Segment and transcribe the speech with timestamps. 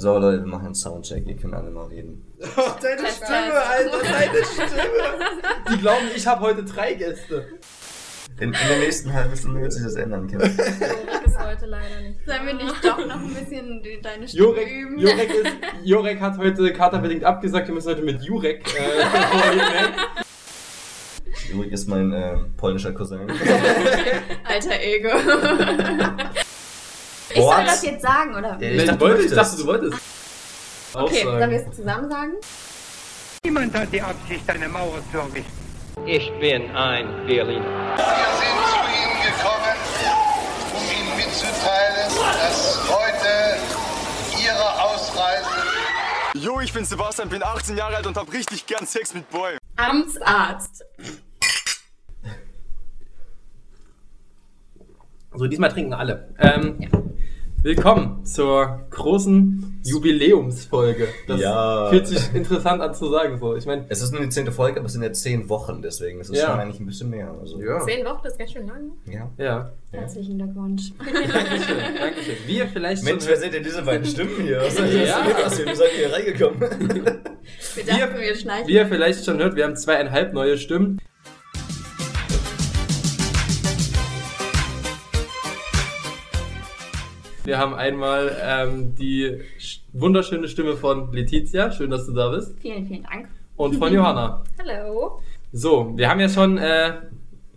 [0.00, 1.26] So, Leute, wir machen einen Soundcheck.
[1.26, 2.24] Ihr könnt alle mal reden.
[2.40, 2.44] Oh,
[2.80, 3.60] deine Stimme.
[3.60, 4.72] Alter, deine Stimme.
[5.72, 7.46] Die glauben, ich habe heute drei Gäste.
[8.38, 10.38] In, in der nächsten halben Stunde wird sich das ändern, Kim.
[10.38, 12.20] Jorik ist heute leider nicht.
[12.24, 14.98] Sollen wir nicht doch noch ein bisschen deine Stimme Jurek, üben?
[15.00, 15.52] Jurek, ist,
[15.82, 19.94] Jurek hat heute katerbedingt abgesagt, wir müssen heute mit Jurek äh, koordinieren.
[21.50, 23.28] Jurik ist mein äh, polnischer Cousin.
[24.44, 25.08] Alter Ego.
[27.38, 28.56] Ich soll das jetzt sagen, oder?
[28.60, 28.60] Ja?
[28.60, 29.98] Ich Ich, dachte, wollte, du ich dachte, du wolltest.
[30.94, 31.38] Okay, Aussagen.
[31.38, 32.32] sollen wir es zusammen sagen?
[33.44, 35.52] Niemand hat die Absicht, eine Mauer zu errichten.
[36.06, 37.64] Ich bin ein Berliner.
[37.96, 39.76] Wir sind zu Ihnen gekommen,
[40.74, 42.08] um Ihnen mitzuteilen,
[42.42, 43.58] dass heute
[44.42, 45.46] Ihre Ausreise
[46.34, 49.58] Jo, ich bin Sebastian, bin 18 Jahre alt und hab richtig gern Sex mit Boy.
[49.76, 50.84] Amtsarzt.
[55.38, 56.28] So, diesmal trinken alle.
[56.38, 56.78] Ähm,
[57.62, 61.08] Willkommen zur großen Jubiläumsfolge.
[61.26, 61.88] Das Ja.
[61.90, 63.36] fühlt sich interessant an zu sagen.
[63.38, 63.56] So.
[63.56, 66.20] Ich meine, Es ist nur die zehnte Folge, aber es sind ja zehn Wochen, deswegen
[66.20, 66.46] ist es Ja.
[66.50, 67.32] schon eigentlich ein bisschen mehr.
[67.40, 67.80] Also, ja.
[67.80, 68.92] Zehn Wochen ist ganz schön lang.
[69.06, 69.28] ja.
[69.38, 69.72] ja.
[69.90, 70.92] Herzlichen Glückwunsch.
[70.98, 72.34] Dankeschön, Dankeschön.
[72.46, 74.58] Wie ihr vielleicht Mensch, wer sind denn diese beiden Stimmen hier?
[74.58, 75.24] Was ist denn Ja.
[75.24, 75.66] hier?
[75.66, 76.60] Wie seid ihr hier reingekommen?
[76.60, 78.68] Wir dachten, wir schneiden.
[78.68, 81.00] Wie ihr vielleicht schon hört, wir haben zweieinhalb neue Stimmen.
[87.48, 92.54] Wir haben einmal ähm, die sch- wunderschöne Stimme von Letizia, schön, dass du da bist,
[92.60, 93.26] Vielen, vielen Dank.
[93.56, 94.42] und von Johanna.
[94.58, 95.22] Hallo.
[95.50, 96.92] So, wir haben ja schon, äh,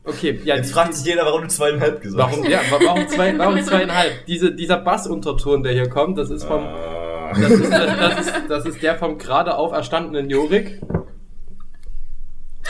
[0.05, 2.37] okay, ja, Jetzt die- fragt sich jeder, warum du zweieinhalb gesagt hast.
[2.37, 4.25] warum, ja, wa- warum, zwei, warum zweieinhalb?
[4.27, 7.33] Diese, dieser Bassunterton, der hier kommt, das ist vom, Ah.
[7.33, 10.79] das ist, das, das ist, das ist der vom gerade auferstandenen Jorik.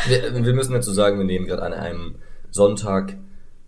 [0.07, 2.15] Wir, wir müssen dazu sagen, wir nehmen gerade an einem
[2.49, 3.15] Sonntag,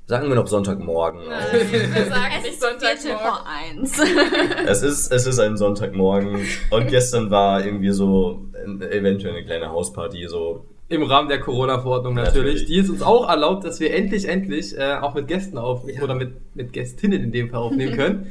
[0.06, 1.54] sagen wir noch Sonntagmorgen auf.
[1.54, 3.20] Wir sagen Es nicht Sonntagmorgen.
[3.20, 3.98] vor eins.
[4.68, 6.40] Es ist, es ist ein Sonntagmorgen
[6.72, 8.46] und gestern war irgendwie so
[8.92, 12.36] eventuell eine kleine Hausparty, so Im Rahmen der Corona-Verordnung natürlich.
[12.62, 12.66] Natürlich.
[12.66, 16.16] Die ist uns auch erlaubt, dass wir endlich, endlich äh, auch mit Gästen aufnehmen oder
[16.16, 18.28] mit, mit Gästinnen in dem Fall aufnehmen können.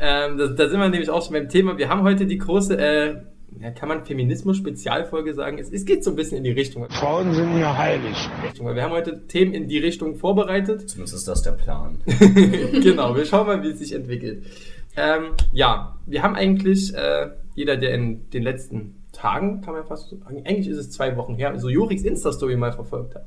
[0.00, 1.76] ähm, das, da sind wir nämlich auch schon beim Thema.
[1.78, 3.16] Wir haben heute die große, äh,
[3.60, 5.58] ja, kann man Feminismus-Spezialfolge sagen?
[5.58, 6.88] Es, es geht so ein bisschen in die Richtung.
[6.90, 8.16] Frauen sind mir heilig.
[8.60, 10.88] Weil wir haben heute Themen in die Richtung vorbereitet.
[10.88, 11.98] zumindest ist das der Plan.
[12.06, 14.44] genau, wir schauen mal, wie es sich entwickelt.
[14.96, 20.10] Ähm, ja, wir haben eigentlich, äh, jeder, der in den letzten Tagen, kann man fast
[20.10, 23.26] so sagen, eigentlich ist es zwei Wochen her, so Joriks Insta-Story mal verfolgt hat.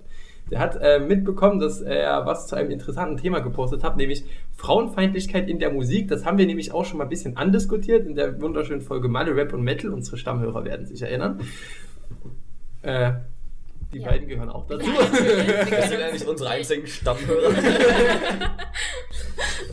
[0.52, 4.26] Der hat äh, mitbekommen, dass er was zu einem interessanten Thema gepostet hat, nämlich
[4.56, 6.10] Frauenfeindlichkeit in der Musik.
[6.10, 9.36] Das haben wir nämlich auch schon mal ein bisschen andiskutiert in der wunderschönen Folge Malle,
[9.36, 9.92] Rap und Metal.
[9.92, 11.40] Unsere Stammhörer werden sich erinnern.
[12.82, 13.14] Äh,
[13.94, 14.10] die Ja.
[14.10, 14.90] beiden gehören auch dazu.
[14.90, 17.54] Das sind eigentlich unsere einzigen Stammhörer.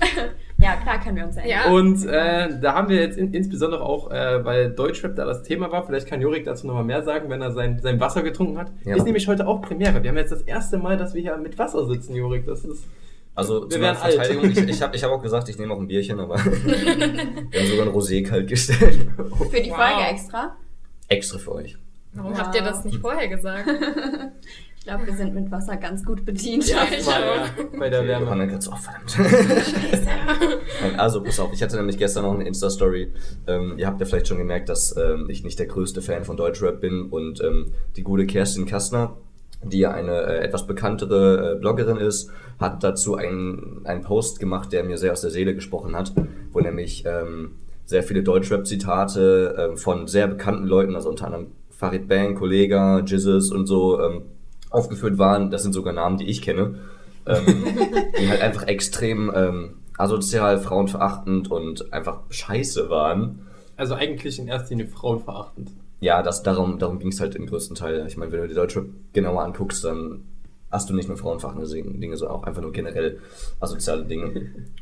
[0.60, 1.58] Ja, klar können wir uns erinnern.
[1.66, 1.70] Ja.
[1.72, 5.70] Und äh, da haben wir jetzt in, insbesondere auch, äh, weil Deutschrap da das Thema
[5.70, 8.72] war, vielleicht kann Jorik dazu nochmal mehr sagen, wenn er sein, sein Wasser getrunken hat.
[8.84, 8.96] Ja.
[8.96, 10.02] Ist nämlich heute auch Premiere.
[10.02, 12.44] Wir haben jetzt das erste Mal, dass wir hier mit Wasser sitzen, Jorik.
[12.46, 12.84] Das ist.
[13.36, 14.14] Also Wir zu werden meiner alt.
[14.14, 17.60] Verteidigung, ich, ich habe ich hab auch gesagt, ich nehme auch ein Bierchen, aber wir
[17.60, 19.06] haben sogar ein Rosé kalt gestellt.
[19.50, 19.76] Für die Wow.
[19.76, 20.56] Folge extra.
[21.06, 21.78] Extra für euch.
[22.14, 22.38] Warum Wow.
[22.40, 23.69] habt ihr das nicht vorher gesagt?
[24.88, 26.66] Ich glaube, wir sind mit Wasser ganz gut bedient.
[26.66, 27.44] Erstmal ja,
[27.78, 28.25] bei der Wärme.
[28.25, 29.19] Johanna gerade so, oh, verdammt.
[30.81, 33.12] Nein, also, pass auf, ich hatte nämlich gestern noch eine Insta-Story.
[33.47, 36.38] Ähm, ihr habt ja vielleicht schon gemerkt, dass ähm, ich nicht der größte Fan von
[36.38, 37.66] Deutschrap bin und ähm,
[37.97, 39.19] die gute Kerstin Kastner,
[39.62, 44.72] die ja eine äh, etwas bekanntere äh, Bloggerin ist, hat dazu einen, einen Post gemacht,
[44.72, 46.15] der mir sehr aus der Seele gesprochen hat,
[46.50, 52.09] wo nämlich ähm, sehr viele Deutschrap-Zitate ähm, von sehr bekannten Leuten, also unter anderem Farid
[52.09, 54.22] Bang, Kollega, Jizzes und so, ähm,
[54.71, 55.51] aufgeführt waren.
[55.51, 56.77] Das sind sogar Namen, die ich kenne.
[57.27, 57.65] Ähm,
[58.19, 63.41] die halt einfach extrem ähm, asozial, frauenverachtend und einfach scheiße waren.
[63.77, 65.71] Also eigentlich in erster Linie frauenverachtend.
[66.01, 68.06] Ja, das, darum, darum ging es halt im größten Teil.
[68.06, 70.23] Ich meine, wenn du die Deutsche genauer anguckst, dann
[70.71, 71.67] hast du nicht nur frauenverachtende
[71.99, 73.19] Dinge, sondern auch einfach nur generell
[73.61, 74.27] asoziale Dinge.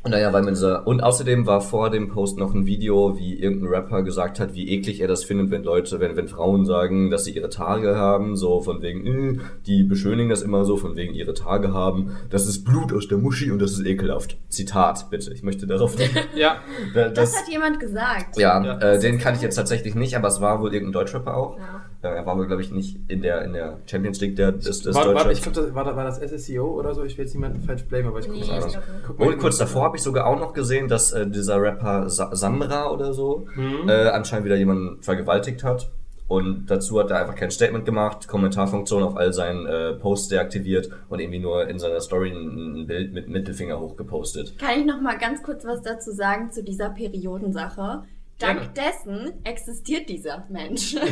[0.03, 3.39] Und naja, weil mit dieser, und außerdem war vor dem Post noch ein Video, wie
[3.39, 7.09] irgendein Rapper gesagt hat, wie eklig er das findet, wenn Leute, wenn, wenn Frauen sagen,
[7.09, 10.95] dass sie ihre Tage haben, so von wegen, äh, die beschönigen das immer so, von
[10.95, 14.37] wegen ihre Tage haben, das ist Blut aus der Muschi und das ist ekelhaft.
[14.49, 15.95] Zitat, bitte, ich möchte darauf
[16.35, 16.57] Ja,
[16.93, 18.37] Da- Das hat jemand gesagt.
[18.37, 18.77] ja, Ja.
[18.79, 21.57] Äh, den kann ich jetzt tatsächlich nicht, aber es war wohl irgendein Deutschrapper auch.
[21.57, 21.81] Ja.
[22.01, 24.95] Er war wohl, glaube ich, nicht in der, in der Champions League der, des, des
[24.95, 27.03] war, war, ich glaube, das, war, das- war das SSEO oder so?
[27.03, 28.59] Ich will jetzt niemanden falsch blamen, aber ich gucke Nee, mal.
[28.59, 31.27] ich glaub Guck mal Und kurz davor habe ich sogar auch noch gesehen, dass äh,
[31.27, 33.89] dieser Rapper Sa Samra oder so Mhm.
[33.89, 35.89] äh, anscheinend wieder jemanden vergewaltigt hat.
[36.29, 40.89] Und dazu hat er einfach kein Statement gemacht, Kommentarfunktion auf all seinen äh, Posts deaktiviert
[41.07, 44.59] und irgendwie nur in seiner Story ein, ein Bild mit Mittelfinger hochgepostet.
[44.59, 48.03] Kann ich noch mal ganz kurz was dazu sagen zu dieser Periodensache?
[48.39, 50.95] Dank dessen existiert dieser Mensch.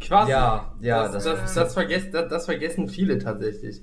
[0.00, 0.30] Quasi.
[0.30, 3.80] Ja, ja, das, das- das, das, vergessen, das, das vergessen viele tatsächlich.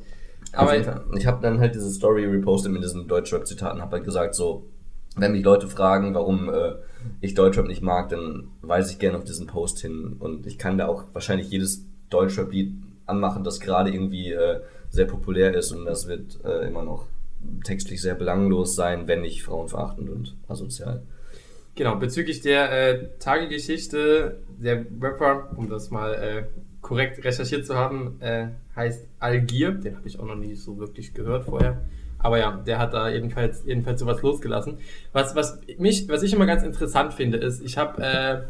[0.53, 1.03] Aber Fall.
[1.17, 4.67] ich habe dann halt diese Story repostet mit diesen Deutschrap-Zitaten, habe halt gesagt so,
[5.17, 6.75] wenn mich Leute fragen, warum äh,
[7.21, 10.77] ich Deutschrap nicht mag, dann weise ich gerne auf diesen Post hin und ich kann
[10.77, 12.73] da auch wahrscheinlich jedes Deutschrap-Lied
[13.05, 17.05] anmachen, das gerade irgendwie äh, sehr populär ist und das wird äh, immer noch
[17.63, 21.01] textlich sehr belanglos sein, wenn nicht frauenverachtend und asozial.
[21.75, 26.43] Genau, bezüglich der äh, Tagegeschichte, der Rapper, um das mal äh,
[26.81, 29.71] korrekt recherchiert zu haben, äh, heißt Algier.
[29.71, 31.81] Den habe ich auch noch nie so wirklich gehört vorher.
[32.19, 34.77] Aber ja, der hat da jedenfalls, jedenfalls sowas losgelassen.
[35.11, 38.41] Was, was, mich, was ich immer ganz interessant finde, ist, ich habe äh,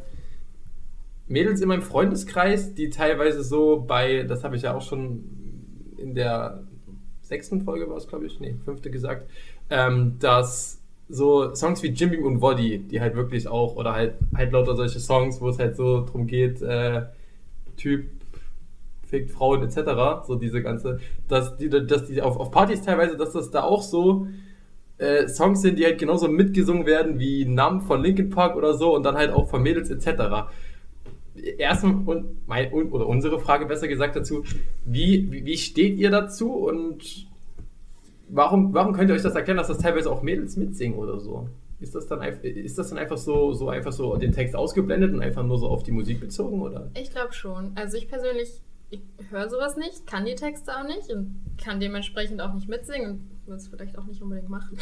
[1.28, 5.24] Mädels in meinem Freundeskreis, die teilweise so bei, das habe ich ja auch schon
[5.98, 6.64] in der
[7.28, 9.30] sechsten Folge war es, glaube ich, nee, fünfte gesagt,
[9.70, 14.52] ähm, dass so Songs wie Jimmy und Woddy, die halt wirklich auch, oder halt, halt
[14.52, 17.04] lauter solche Songs, wo es halt so drum geht, äh,
[17.78, 18.06] Typ
[19.06, 23.34] fickt Frauen etc., so diese ganze, dass die, dass die auf, auf Partys teilweise, dass
[23.34, 24.28] das da auch so
[24.98, 28.96] äh, Songs sind, die halt genauso mitgesungen werden wie Numb von Linkin Park oder so
[28.96, 30.50] und dann halt auch von Mädels etc.
[31.58, 34.44] Erstmal und, mein, und oder unsere Frage besser gesagt dazu,
[34.86, 37.28] wie, wie, steht ihr dazu und
[38.30, 41.50] warum, warum könnt ihr euch das erklären, dass das teilweise auch Mädels mitsingen oder so?
[41.82, 45.22] Ist das dann, ist das dann einfach so, so einfach so den Text ausgeblendet und
[45.22, 46.90] einfach nur so auf die Musik bezogen oder?
[46.96, 47.74] Ich glaube schon.
[47.76, 48.62] Also ich persönlich,
[49.20, 53.12] ich höre sowas nicht, kann die Texte auch nicht und kann dementsprechend auch nicht mitsingen
[53.12, 54.78] und würde es vielleicht auch nicht unbedingt machen.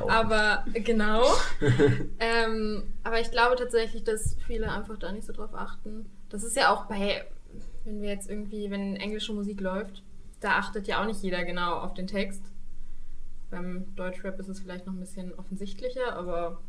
[0.00, 0.10] Auch.
[0.10, 1.24] aber genau.
[2.20, 6.06] ähm, aber ich glaube tatsächlich, dass viele einfach da nicht so drauf achten.
[6.28, 7.24] Das ist ja auch bei,
[7.84, 10.02] wenn wir jetzt irgendwie, wenn englische Musik läuft,
[10.40, 12.42] da achtet ja auch nicht jeder genau auf den Text.
[13.50, 16.60] Beim Deutschrap ist es vielleicht noch ein bisschen offensichtlicher, aber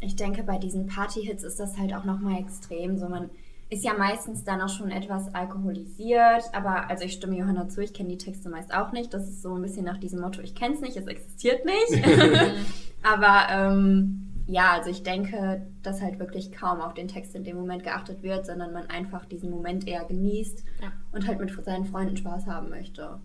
[0.00, 2.98] Ich denke, bei diesen Party-Hits ist das halt auch nochmal extrem.
[2.98, 3.30] So, man
[3.74, 6.44] ist ja meistens dann auch schon etwas alkoholisiert.
[6.52, 9.12] Aber, also ich stimme Johanna zu, ich kenne die Texte meist auch nicht.
[9.12, 12.04] Das ist so ein bisschen nach diesem Motto, ich kenne es nicht, es existiert nicht.
[13.02, 17.56] aber ähm, ja, also ich denke, dass halt wirklich kaum auf den Text in dem
[17.56, 20.92] Moment geachtet wird, sondern man einfach diesen Moment eher genießt Ja.
[21.12, 23.18] und halt mit seinen Freunden Spaß haben möchte.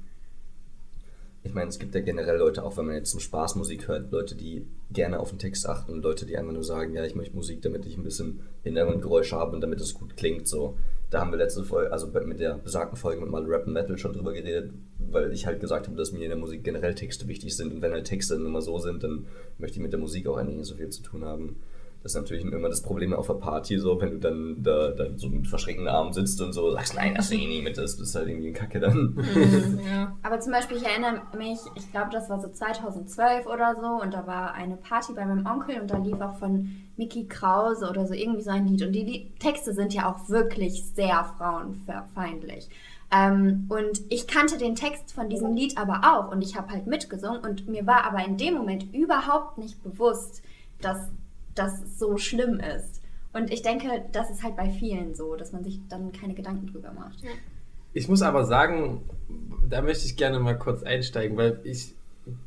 [1.50, 4.12] Ich meine, es gibt ja generell Leute, auch wenn man jetzt zum Spaß Musik hört,
[4.12, 7.16] Leute, die gerne auf den Text achten und Leute, die einfach nur sagen, ja, ich
[7.16, 10.48] möchte Musik, damit ich ein bisschen Hintergrundgeräusche habe und damit es gut klingt.
[10.48, 10.78] So,
[11.10, 13.98] da haben wir letzte Folge, also mit der besagten Folge mit mal Rap und Metal
[13.98, 17.28] schon drüber geredet, weil ich halt gesagt habe, dass mir in der Musik generell Texte
[17.28, 19.26] wichtig sind und wenn halt Texte dann immer so sind, dann
[19.58, 21.56] möchte ich mit der Musik auch eigentlich nicht so viel zu tun haben.
[22.02, 25.18] Das ist natürlich immer das Problem auf der Party, so, wenn du dann da dann
[25.18, 28.00] so mit verschränkten Armen sitzt und so sagst, nein, das singe ich nie mit, das
[28.00, 29.18] ist halt irgendwie ein Kacke dann.
[29.86, 30.16] ja.
[30.24, 34.14] Aber zum Beispiel, ich erinnere mich, ich glaube, das war so 2012 oder so und
[34.14, 38.08] da war eine Party bei meinem Onkel und da lief auch von Mickey Krause oder
[38.08, 38.82] so irgendwie so ein Lied.
[38.82, 42.70] Und die Lied Texte sind ja auch wirklich sehr frauenfeindlich.
[43.12, 46.86] Ähm, und ich kannte den Text von diesem Lied aber auch und ich habe halt
[46.86, 50.44] mitgesungen und mir war aber in dem Moment überhaupt nicht bewusst,
[50.80, 51.10] dass
[51.60, 53.02] das so schlimm ist.
[53.34, 56.68] Und ich denke, das ist halt bei vielen so, dass man sich dann keine Gedanken
[56.68, 57.20] drüber macht.
[57.94, 59.02] Ich muss aber sagen,
[59.68, 61.94] da möchte ich gerne mal kurz einsteigen, weil ich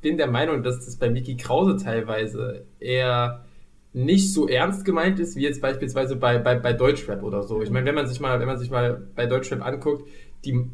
[0.00, 3.44] bin der Meinung, dass das bei Mickey Krause teilweise eher
[3.92, 7.62] nicht so ernst gemeint ist, wie jetzt beispielsweise bei, bei, bei Deutschrap oder so.
[7.62, 10.08] Ich meine, wenn man sich mal, wenn man sich mal bei Deutschrap anguckt,
[10.44, 10.66] die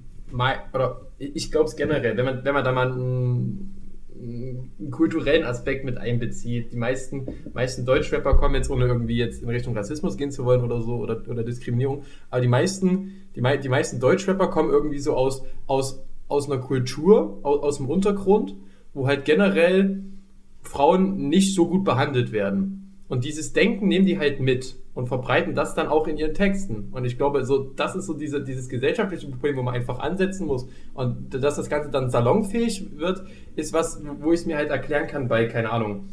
[0.73, 3.77] oder ich glaube es generell, wenn man, wenn man da mal einen,
[4.21, 9.49] einen kulturellen Aspekt mit einbezieht, die meisten, meisten Deutschrapper kommen jetzt, ohne irgendwie jetzt in
[9.49, 13.69] Richtung Rassismus gehen zu wollen oder so oder, oder Diskriminierung, aber die meisten, die, die
[13.69, 18.55] meisten Deutschrapper kommen irgendwie so aus, aus, aus einer Kultur, aus, aus dem Untergrund,
[18.95, 20.03] wo halt generell
[20.63, 22.88] Frauen nicht so gut behandelt werden.
[23.09, 26.88] Und dieses Denken nehmen die halt mit und verbreiten das dann auch in ihren Texten.
[26.93, 30.47] Und ich glaube, so, das ist so diese, dieses gesellschaftliche Problem, wo man einfach ansetzen
[30.47, 30.69] muss.
[30.93, 33.23] Und dass das Ganze dann salonfähig wird,
[33.57, 36.09] ist was, wo ich es mir halt erklären kann bei, keine Ahnung,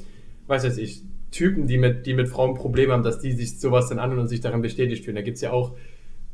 [0.48, 3.90] weiß weiß ich, Typen, die mit, die mit Frauen Probleme haben, dass die sich sowas
[3.90, 5.16] dann anhören und sich darin bestätigt fühlen.
[5.16, 5.76] Da gibt es ja auch,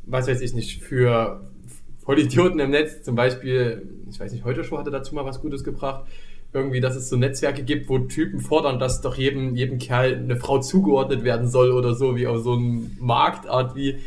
[0.06, 1.41] was weiß ich nicht, für
[2.03, 5.63] Vollidioten im Netz, zum Beispiel, ich weiß nicht, heute Show hatte dazu mal was Gutes
[5.63, 6.06] gebracht,
[6.53, 10.36] irgendwie, dass es so Netzwerke gibt, wo Typen fordern, dass doch jedem, jedem Kerl eine
[10.36, 13.98] Frau zugeordnet werden soll oder so, wie auf so einem Marktart wie.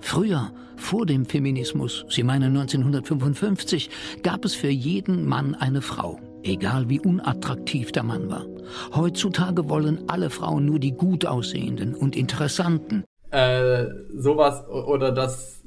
[0.00, 3.90] Früher, vor dem Feminismus, Sie meinen 1955,
[4.22, 8.46] gab es für jeden Mann eine Frau, egal wie unattraktiv der Mann war.
[8.94, 13.04] Heutzutage wollen alle Frauen nur die gut aussehenden und interessanten.
[13.30, 13.86] äh,
[14.16, 15.59] sowas oder dass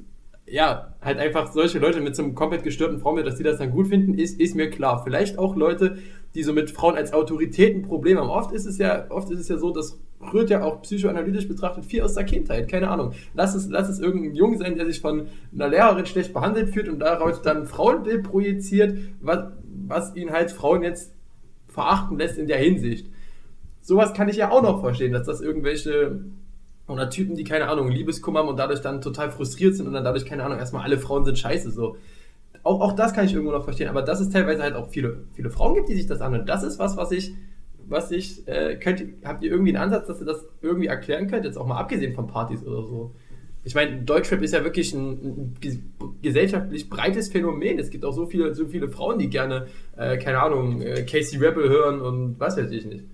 [0.46, 3.70] ja halt einfach solche Leute mit so einem komplett gestörten Frauenbild, dass die das dann
[3.70, 5.02] gut finden, ist, ist mir klar.
[5.04, 5.98] Vielleicht auch Leute,
[6.34, 8.30] die so mit Frauen als Autoritäten Probleme haben.
[8.30, 9.98] Oft ist es ja, oft ist es ja so, dass
[10.32, 13.12] rührt ja auch psychoanalytisch betrachtet viel aus der Kindheit, keine Ahnung.
[13.34, 16.88] Lass es, lass es irgendein Junge sein, der sich von einer Lehrerin schlecht behandelt fühlt
[16.88, 19.52] und daraus dann ein Frauenbild projiziert, was,
[19.86, 21.12] was ihn halt Frauen jetzt
[21.68, 23.10] verachten lässt in der Hinsicht.
[23.80, 26.20] Sowas kann ich ja auch noch verstehen, dass das irgendwelche
[26.86, 30.04] oder Typen, die keine Ahnung, Liebeskummer haben und dadurch dann total frustriert sind und dann
[30.04, 31.96] dadurch, keine Ahnung, erstmal alle Frauen sind scheiße, so.
[32.62, 35.24] Auch, auch das kann ich irgendwo noch verstehen, aber dass es teilweise halt auch viele,
[35.34, 36.46] viele Frauen gibt, die sich das anhören.
[36.46, 37.32] Das ist was, was ich,
[37.86, 41.44] was ich, äh, könnt, habt ihr irgendwie einen Ansatz, dass ihr das irgendwie erklären könnt,
[41.44, 43.12] jetzt auch mal abgesehen von Partys oder so?
[43.66, 45.78] Ich meine, Deutschrap ist ja wirklich ein, ein ges-
[46.20, 47.78] gesellschaftlich breites Phänomen.
[47.78, 51.38] Es gibt auch so viele, so viele Frauen, die gerne, äh, keine Ahnung, äh, Casey
[51.38, 53.04] Rebel hören und was weiß ich nicht.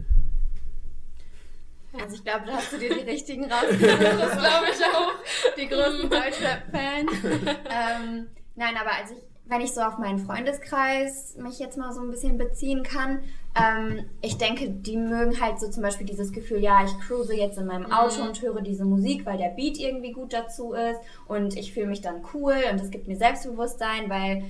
[1.99, 4.00] Also ich glaube, da hast du dir die richtigen rausgesucht.
[4.00, 5.54] Das glaube ich auch.
[5.56, 7.12] Die großen Deutschrap-Fans.
[7.70, 12.00] ähm, nein, aber also ich, wenn ich so auf meinen Freundeskreis mich jetzt mal so
[12.00, 13.19] ein bisschen beziehen kann,
[13.57, 17.59] ähm, ich denke, die mögen halt so zum Beispiel dieses Gefühl, ja, ich cruise jetzt
[17.59, 18.28] in meinem Auto Mhm.
[18.28, 22.00] und höre diese Musik, weil der Beat irgendwie gut dazu ist und ich fühle mich
[22.00, 24.45] dann cool und es gibt mir Selbstbewusstsein, weil,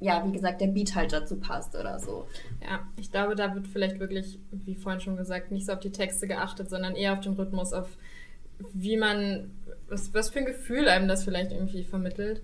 [0.00, 2.26] ja, wie gesagt, der Beat halt dazu passt oder so.
[2.60, 5.92] Ja, ich glaube, da wird vielleicht wirklich, wie vorhin schon gesagt, nicht so auf die
[5.92, 7.86] Texte geachtet, sondern eher auf den Rhythmus, auf
[8.72, 9.52] wie man,
[9.88, 12.42] was, was für ein Gefühl einem das vielleicht irgendwie vermittelt.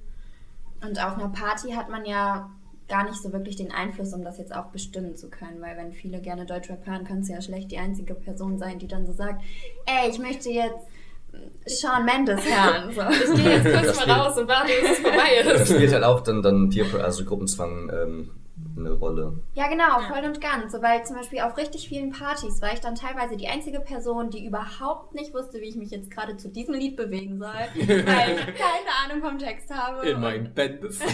[0.85, 2.51] Und auf einer Party hat man ja
[2.89, 5.93] gar nicht so wirklich den Einfluss, um das jetzt auch bestimmen zu können, weil wenn
[5.93, 9.13] viele gerne Deutschrap hören, kannst du ja schlecht die einzige Person sein, die dann so
[9.13, 9.43] sagt,
[9.87, 10.87] ey, ich möchte jetzt
[11.67, 12.93] Shawn Mendes hören.
[12.95, 13.03] So.
[13.35, 14.17] Ich gehe jetzt kurz Das mal geht.
[14.17, 15.69] raus und warte, bis es vorbei ist.
[15.75, 18.31] spielt halt auch dann, dann Peer, also Gruppenzwang ähm,
[18.79, 19.41] eine Rolle.
[19.55, 20.73] Ja, genau, voll und ganz.
[20.73, 24.31] So, weil zum Beispiel auf richtig vielen Partys war ich dann teilweise die einzige Person,
[24.31, 27.69] die überhaupt nicht wusste, wie ich mich jetzt gerade zu diesem Lied bewegen soll, weil
[27.77, 27.87] ich
[28.55, 30.09] keine Ahnung vom Text habe.
[30.09, 31.01] In meinen Bandes.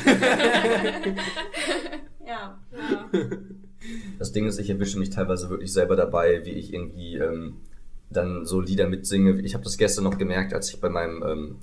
[2.27, 2.59] ja.
[2.73, 3.11] Ja.
[4.19, 7.61] Das Ding ist, ich erwische mich teilweise wirklich selber dabei, wie ich irgendwie ähm,
[8.11, 9.41] dann so Lieder mitsinge.
[9.43, 11.57] Ich habe das gestern noch gemerkt, als ich bei meinem ähm,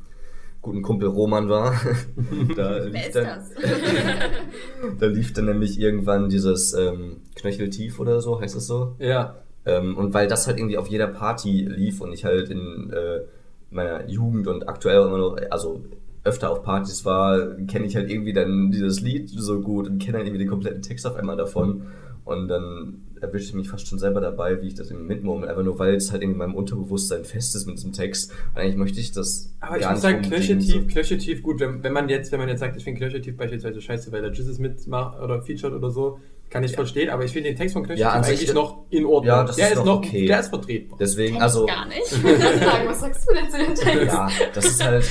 [0.61, 1.73] guten Kumpel Roman war.
[2.55, 3.49] da, Wer lief ist dann, das?
[4.99, 8.95] da lief dann nämlich irgendwann dieses ähm, Knöcheltief oder so, heißt es so?
[8.99, 9.35] Ja.
[9.65, 13.21] Ähm, und weil das halt irgendwie auf jeder Party lief und ich halt in äh,
[13.69, 15.83] meiner Jugend und aktuell immer noch, also
[16.23, 20.17] öfter auf Partys war, kenne ich halt irgendwie dann dieses Lied so gut und kenne
[20.17, 21.87] halt irgendwie den kompletten Text auf einmal davon.
[22.25, 25.63] Und dann erwische ich mich fast schon selber dabei, wie ich das irgendwie mitmurmel, einfach
[25.63, 28.31] nur weil es halt in meinem Unterbewusstsein fest ist mit diesem Text.
[28.53, 31.83] Und eigentlich möchte ich das Aber ich muss nicht sagen, Knöcheltief, so- Knöcheltief, gut, wenn,
[31.83, 34.57] wenn man jetzt, wenn man jetzt sagt, ich finde Knöcheltief beispielsweise scheiße, weil der Jesus
[34.59, 38.01] mitmacht oder featured oder so, kann ich verstehen, aber ich finde den Text von Knöcheltief
[38.13, 39.25] Ja, eigentlich noch in Ordnung.
[39.27, 40.25] Ja, das der ist ist noch okay.
[40.25, 40.97] der ist vertretbar.
[40.99, 41.65] Deswegen, also.
[41.65, 42.01] ich gar nicht.
[42.11, 44.13] Ich wollte sagen, was sagst du denn zu dem Text?
[44.13, 45.05] Ja, das ist halt,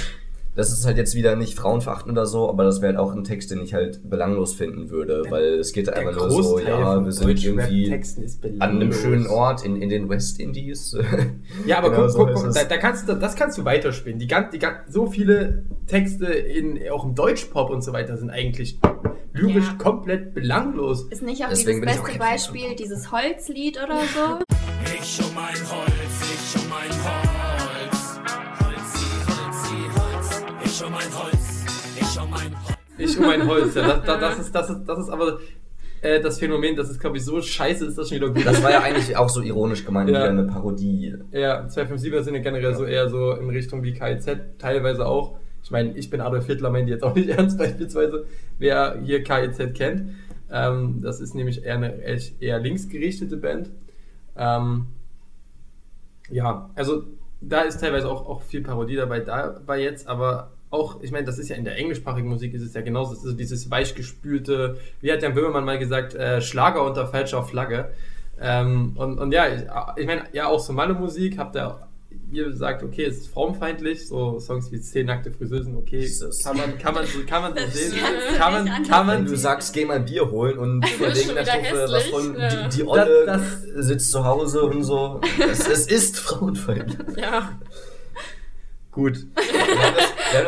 [0.61, 3.25] das ist halt jetzt wieder nicht frauenverachtend oder so, aber das wäre halt auch ein
[3.25, 7.03] Text, den ich halt belanglos finden würde, weil es geht halt einfach nur so, ja,
[7.03, 7.93] wir sind irgendwie
[8.59, 10.97] an einem schönen Ort in, in den West Indies.
[11.67, 14.19] Ja, aber Genau guck, so guck, guck da, da kannst du, das kannst du weiterspinnen.
[14.19, 18.31] Die, gan- die, gan- so viele Texte in, auch im Deutschpop und so weiter sind
[18.31, 18.79] eigentlich
[19.33, 19.75] lyrisch Ja.
[19.79, 21.05] komplett belanglos.
[21.11, 24.45] Ist nicht auch Deswegen dieses auch beste Fan Beispiel, dieses Holzlied oder so?
[25.01, 27.40] Ich um mein Holz, ich um mein Holz.
[30.81, 31.65] Ich um mein Holz,
[32.01, 32.79] ich um mein Holz.
[32.97, 33.75] Ich um mein Holz.
[33.75, 35.39] Ja, das, das, ist, das, ist, das ist aber
[36.01, 38.47] äh, das Phänomen, das ist, glaube ich, so scheiße, ist das schon wieder gut.
[38.47, 40.21] Das war ja eigentlich auch so ironisch gemeint, Ja.
[40.21, 41.15] wieder eine Parodie.
[41.33, 45.37] Ja, 257er sind ja generell so eher so in Richtung wie KIZ, teilweise auch.
[45.63, 48.25] Ich meine, ich bin Adolf Hitler, meint die jetzt auch nicht ernst, beispielsweise,
[48.59, 50.15] wer hier KIZ kennt.
[50.51, 53.69] Ähm, das ist nämlich eher eine eher- eher linksgerichtete Band.
[54.35, 54.87] Ähm,
[56.31, 57.05] ja, also
[57.43, 61.39] da ist teilweise auch, auch viel Parodie dabei, dabei jetzt, aber auch, ich meine, das
[61.39, 64.79] ist ja in der englischsprachigen Musik ist es ja genauso, es ist so dieses weichgespülte,
[65.01, 67.91] wie hat Jan Böhmermann mal gesagt, äh, Schlager unter falscher Flagge.
[68.41, 69.63] Ähm, und, und ja, ich,
[69.97, 71.79] ich meine, ja, auch so meine Musik, habt ihr
[72.33, 76.09] ihr sagt, okay, es ist frauenfeindlich, so Songs wie Zehn nackte Friseusen, okay,
[76.45, 77.99] kann man, kann man, so- kann man so Das sehen,
[78.39, 81.29] kann man, kann man, du sagst, geh mal ein Bier holen und von Das ist
[81.29, 82.49] wegen schon der Truppe was von ja.
[82.69, 85.21] die, die Olle Das- sitzt zu Hause und so.
[85.51, 87.17] Es, es ist frauenfeindlich.
[87.17, 87.51] Ja.
[88.93, 89.27] gut.
[89.35, 89.45] Das-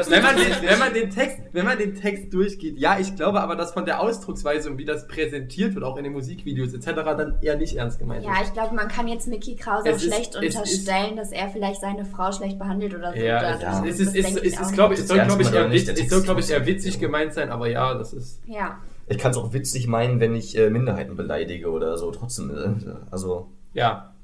[0.08, 3.40] Wenn man, den, wenn, man den Text, wenn man den Text durchgeht, ja, ich glaube
[3.40, 6.86] aber, dass von der Ausdrucksweise und wie das präsentiert wird, auch in den Musikvideos etc.,
[6.94, 9.96] dann eher nicht ernst gemeint Ja, ich glaube, man kann jetzt Mickey Krause Es auch
[9.96, 13.18] ist- schlecht es ist- unterstellen, dass er vielleicht seine Frau schlecht behandelt oder so.
[13.18, 13.84] Ja, ja.
[13.86, 15.94] es, ist, es, ist, es, ist, glaube ich, soll, glaube ich, eher, man nicht, witz-
[15.94, 18.40] der es soll, glaube ich, eher ist witzig gemeint sein, aber ja, das ist.
[18.46, 18.78] Ja.
[19.08, 22.10] Ich kann es auch witzig meinen, wenn ich äh, Minderheiten beleidige oder so.
[22.12, 24.14] Trotzdem, äh, also Ja,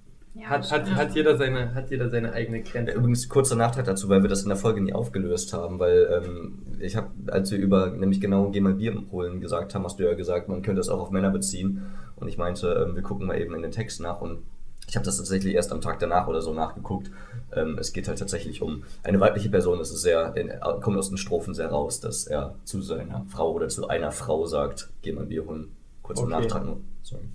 [0.41, 2.93] ja hat, hat, hat, jeder seine, hat jeder seine eigene Grenze.
[2.93, 6.63] Übrigens kurzer Nachtrag dazu, weil wir das in der Folge nie aufgelöst haben, weil ähm,
[6.81, 10.05] ich habe, als wir über nämlich genau Geh mal Bier holen gesagt haben, hast du
[10.05, 11.83] ja gesagt, man könnte das auch auf Männer beziehen.
[12.17, 14.43] Und ich meinte, ähm, wir gucken mal eben in den Text nach und
[14.89, 17.11] Ich habe das tatsächlich erst am Tag danach oder so nachgeguckt.
[17.55, 19.81] Ähm, es geht halt tatsächlich um eine weibliche Person.
[19.81, 23.53] Es ist sehr, in, kommt aus den Strophen sehr raus, dass er zu seiner Frau
[23.53, 25.73] oder zu einer Frau sagt, geh mal Bier holen.
[26.03, 26.41] Kurz im Okay.
[26.43, 26.81] Nachtrag nur.
[27.03, 27.29] Sorry.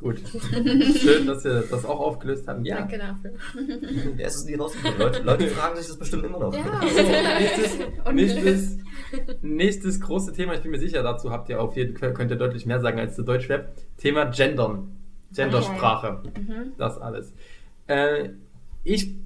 [0.00, 0.18] Gut.
[0.98, 2.64] Schön, dass wir das auch aufgelöst haben.
[2.64, 2.78] Ja.
[2.78, 3.32] Danke dafür.
[4.18, 4.98] Es ist nie rausgekommen.
[4.98, 6.54] Leute, Leute fragen sich das bestimmt immer noch.
[6.54, 6.80] Ja.
[6.80, 7.78] nächstes,
[8.12, 8.78] nächstes,
[9.42, 12.38] nächstes große Thema, ich bin mir sicher, dazu habt ihr auf jeden Fall, könnt ihr
[12.38, 13.72] deutlich mehr sagen als zu Deutschrap.
[13.98, 14.96] Thema Gendern.
[15.34, 16.22] Gendersprache.
[16.34, 16.72] Mhm.
[16.78, 17.34] Das alles.
[17.86, 18.30] Äh,
[18.82, 19.16] ich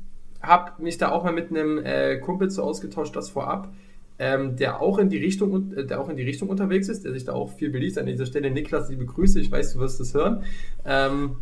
[0.42, 3.72] habe mich da auch mal mit einem äh, Kumpel zu ausgetauscht, das vorab,
[4.18, 7.12] ähm, der auch in die Richtung, äh, der auch in die Richtung unterwegs ist, der
[7.12, 7.98] sich da auch viel beliest.
[7.98, 10.44] An dieser Stelle, Niklas, liebe Grüße, ich weiß, du wirst es hören.
[10.84, 11.36] Ähm,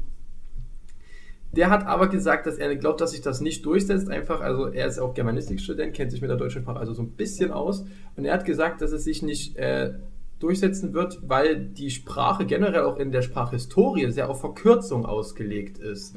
[1.52, 4.09] der hat aber gesagt, dass er glaubt, dass sich das nicht durchsetzt.
[4.09, 7.11] Einfach, also er ist auch Germanistikstudent, kennt sich mit der deutschen Sprache also so ein
[7.11, 7.85] bisschen aus.
[8.17, 9.93] Und er hat gesagt, dass es sich nicht äh,
[10.38, 16.17] durchsetzen wird, weil die Sprache generell auch in der Sprachhistorie sehr auf Verkürzung ausgelegt ist.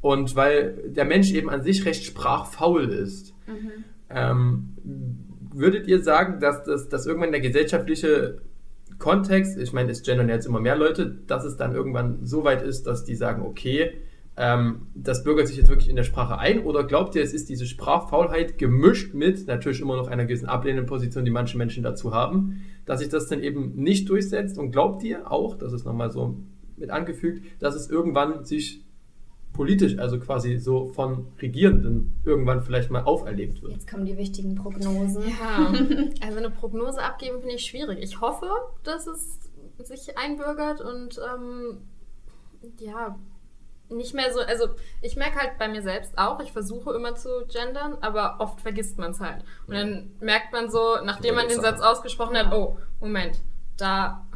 [0.00, 3.34] Und weil der Mensch eben an sich recht sprachfaul ist.
[4.08, 4.70] Ähm,
[5.52, 8.40] würdet ihr sagen, dass, das, dass irgendwann der gesellschaftliche
[8.98, 12.62] Kontext, ich meine, es gendern jetzt immer mehr Leute, dass es dann irgendwann so weit
[12.62, 13.92] ist, dass die sagen, okay,
[14.36, 16.64] ähm, das bürgert sich jetzt wirklich in der Sprache ein?
[16.64, 20.86] Oder glaubt ihr, es ist diese Sprachfaulheit gemischt mit natürlich immer noch einer gewissen ablehnenden
[20.86, 24.58] Position, die manche Menschen dazu haben, dass sich das dann eben nicht durchsetzt?
[24.58, 26.38] Und glaubt ihr auch, das ist nochmal so
[26.76, 28.84] mit angefügt, dass es irgendwann sich
[29.52, 33.72] politisch, also quasi so von Regierenden, irgendwann vielleicht mal auferlegt wird?
[33.72, 35.22] Jetzt kommen die wichtigen Prognosen.
[35.28, 35.66] Ja,
[36.26, 37.98] also eine Prognose abgeben finde ich schwierig.
[38.02, 38.46] Ich hoffe,
[38.84, 39.38] dass es
[39.82, 41.78] sich einbürgert und ähm,
[42.78, 43.18] ja,
[43.88, 44.68] nicht mehr so, also
[45.02, 48.98] ich merke halt bei mir selbst auch, ich versuche immer zu gendern, aber oft vergisst
[48.98, 49.42] man es halt.
[49.66, 53.40] Und dann merkt man so, nachdem man den Satz ausgesprochen hat, oh, Moment,
[53.76, 54.26] da,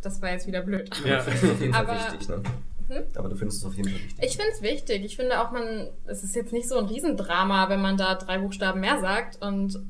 [0.00, 0.88] das war jetzt wieder blöd.
[1.04, 1.18] Ja.
[1.24, 2.42] Das ist auf jeden Fall Aber- wichtig, ne?
[2.90, 3.04] Hm?
[3.14, 4.24] Aber du findest es auf jeden Fall wichtig.
[4.24, 5.04] Ich finde es wichtig.
[5.04, 8.38] Ich finde auch, man, es ist jetzt nicht so ein Riesendrama, wenn man da drei
[8.38, 9.80] Buchstaben mehr sagt und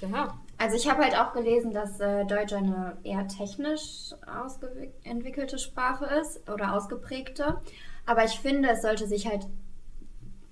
[0.00, 0.36] ja.
[0.58, 6.48] Also ich habe halt auch gelesen, dass äh, Deutsch eine eher technisch ausentwickelte Sprache ist
[6.50, 7.60] oder ausgeprägte.
[8.06, 9.46] Aber ich finde, es sollte sich halt.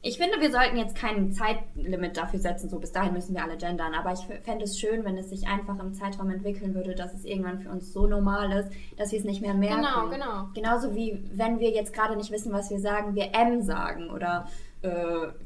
[0.09, 3.57] Ich finde, wir sollten jetzt kein Zeitlimit dafür setzen, so bis dahin müssen wir alle
[3.57, 3.95] gendern.
[3.95, 7.25] Aber ich fände es schön, wenn es sich einfach im Zeitraum entwickeln würde, dass es
[7.25, 9.83] irgendwann für uns so normal ist, dass wir es nicht mehr merken.
[9.83, 10.49] Genau, genau.
[10.55, 14.49] Genauso wie wenn wir jetzt gerade nicht wissen, was wir sagen, wir M sagen oder
[14.83, 14.89] äh,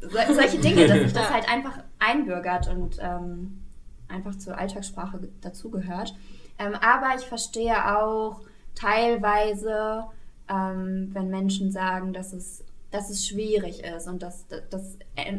[0.01, 3.63] so, solche Dinge, dass sich das halt einfach einbürgert und ähm,
[4.09, 6.15] einfach zur Alltagssprache ge- dazugehört.
[6.59, 8.41] Ähm, aber ich verstehe auch
[8.77, 10.05] teilweise,
[10.49, 15.39] ähm, wenn Menschen sagen, dass es, dass es schwierig ist und dass, dass, dass äh,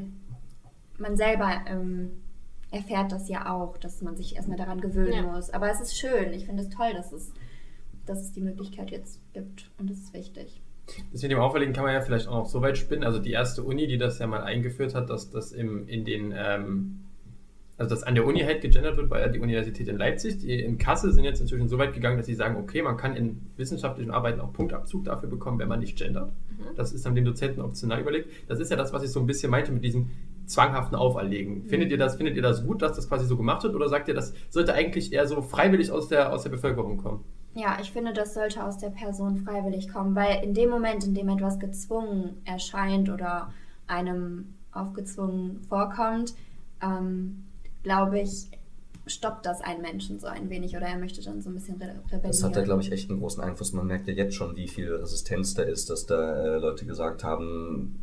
[0.97, 2.11] man selber ähm,
[2.71, 5.21] erfährt das ja auch, dass man sich erstmal daran gewöhnen Ja.
[5.21, 5.49] muss.
[5.51, 6.33] Aber es ist schön.
[6.33, 7.31] Ich finde es toll, dass es,
[8.05, 9.69] dass es die Möglichkeit jetzt gibt.
[9.77, 10.61] Und das ist wichtig.
[11.11, 13.03] Das mit dem Auferlegen kann man ja vielleicht auch noch so weit spinnen.
[13.03, 16.33] Also die erste Uni, die das ja mal eingeführt hat, dass das im, in den,
[16.35, 16.99] ähm,
[17.77, 20.39] also dass an der Uni halt gegendert wird, war ja die Universität in Leipzig.
[20.39, 23.15] Die in Kassel sind jetzt inzwischen so weit gegangen, dass sie sagen, okay, man kann
[23.15, 26.31] in wissenschaftlichen Arbeiten auch Punktabzug dafür bekommen, wenn man nicht gendert.
[26.75, 28.29] Das ist dann den Dozenten optional überlegt.
[28.49, 30.09] Das ist ja das, was ich so ein bisschen meinte mit diesem
[30.45, 31.63] zwanghaften Auferlegen.
[31.65, 34.07] Findet ihr das, findet ihr das gut, dass das quasi so gemacht wird, oder sagt
[34.07, 37.23] ihr, das sollte eigentlich eher so freiwillig aus der, aus der Bevölkerung kommen?
[37.55, 41.13] Ja, ich finde, das sollte aus der Person freiwillig kommen, weil in dem Moment, in
[41.13, 43.53] dem etwas gezwungen erscheint oder
[43.85, 46.33] einem aufgezwungen vorkommt,
[46.81, 47.45] ähm,
[47.83, 48.49] glaube ich,
[49.05, 51.95] stoppt das einen Menschen so ein wenig oder er möchte dann so ein bisschen re
[52.05, 52.21] rebellieren.
[52.23, 53.73] Das hat da, glaube ich, echt einen großen Einfluss.
[53.73, 57.23] Man merkt ja jetzt schon, wie viel Resistenz da ist, dass da äh, Leute gesagt
[57.23, 57.99] haben,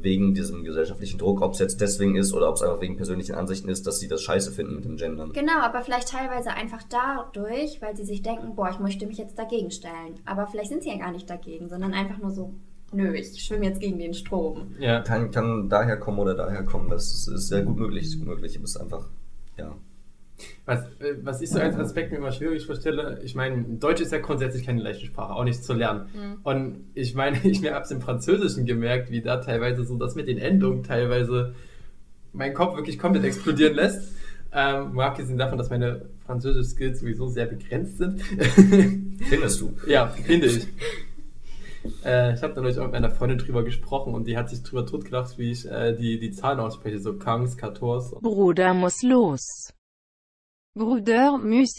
[0.00, 3.34] wegen diesem gesellschaftlichen Druck, ob es jetzt deswegen ist oder ob es einfach wegen persönlichen
[3.34, 5.32] Ansichten ist, dass sie das scheiße finden mit dem Gendern.
[5.32, 9.38] Genau, aber vielleicht teilweise einfach dadurch, weil sie sich denken, boah, ich möchte mich jetzt
[9.38, 10.20] dagegen stellen.
[10.24, 12.54] Aber vielleicht sind sie ja gar nicht dagegen, sondern einfach nur so,
[12.92, 14.74] nö, ich schwimme jetzt gegen den Strom.
[14.78, 15.00] Ja.
[15.00, 16.90] Kann, kann daher kommen oder daher kommen.
[16.90, 18.04] Das ist, ist sehr gut möglich.
[18.04, 18.56] Ist gut möglich.
[18.56, 19.08] Es ist einfach,
[19.56, 19.74] ja.
[20.64, 24.12] Was, äh, was ich so als Aspekt mir immer schwierig vorstelle, ich meine, Deutsch ist
[24.12, 26.38] ja grundsätzlich keine leichte Sprache, auch nicht zu lernen.
[26.42, 30.28] Und ich meine, ich mir hab's im Französischen gemerkt, wie da teilweise so das mit
[30.28, 31.54] den Endungen teilweise
[32.32, 34.12] meinen Kopf wirklich komplett explodieren lässt.
[34.54, 38.22] Ähm, mal abgesehen davon, dass meine Französisch-Skills sowieso sehr begrenzt sind.
[39.28, 39.74] Findest du?
[39.86, 40.68] ja, finde ich.
[42.04, 44.86] Äh, ich habe neulich auch mit meiner Freundin drüber gesprochen und die hat sich drüber
[44.86, 48.14] totgelacht, wie ich äh, die, die Zahlen ausspreche, so Kangs, Kators.
[48.20, 49.72] Bruder muss los.
[50.74, 51.78] Bruder muss.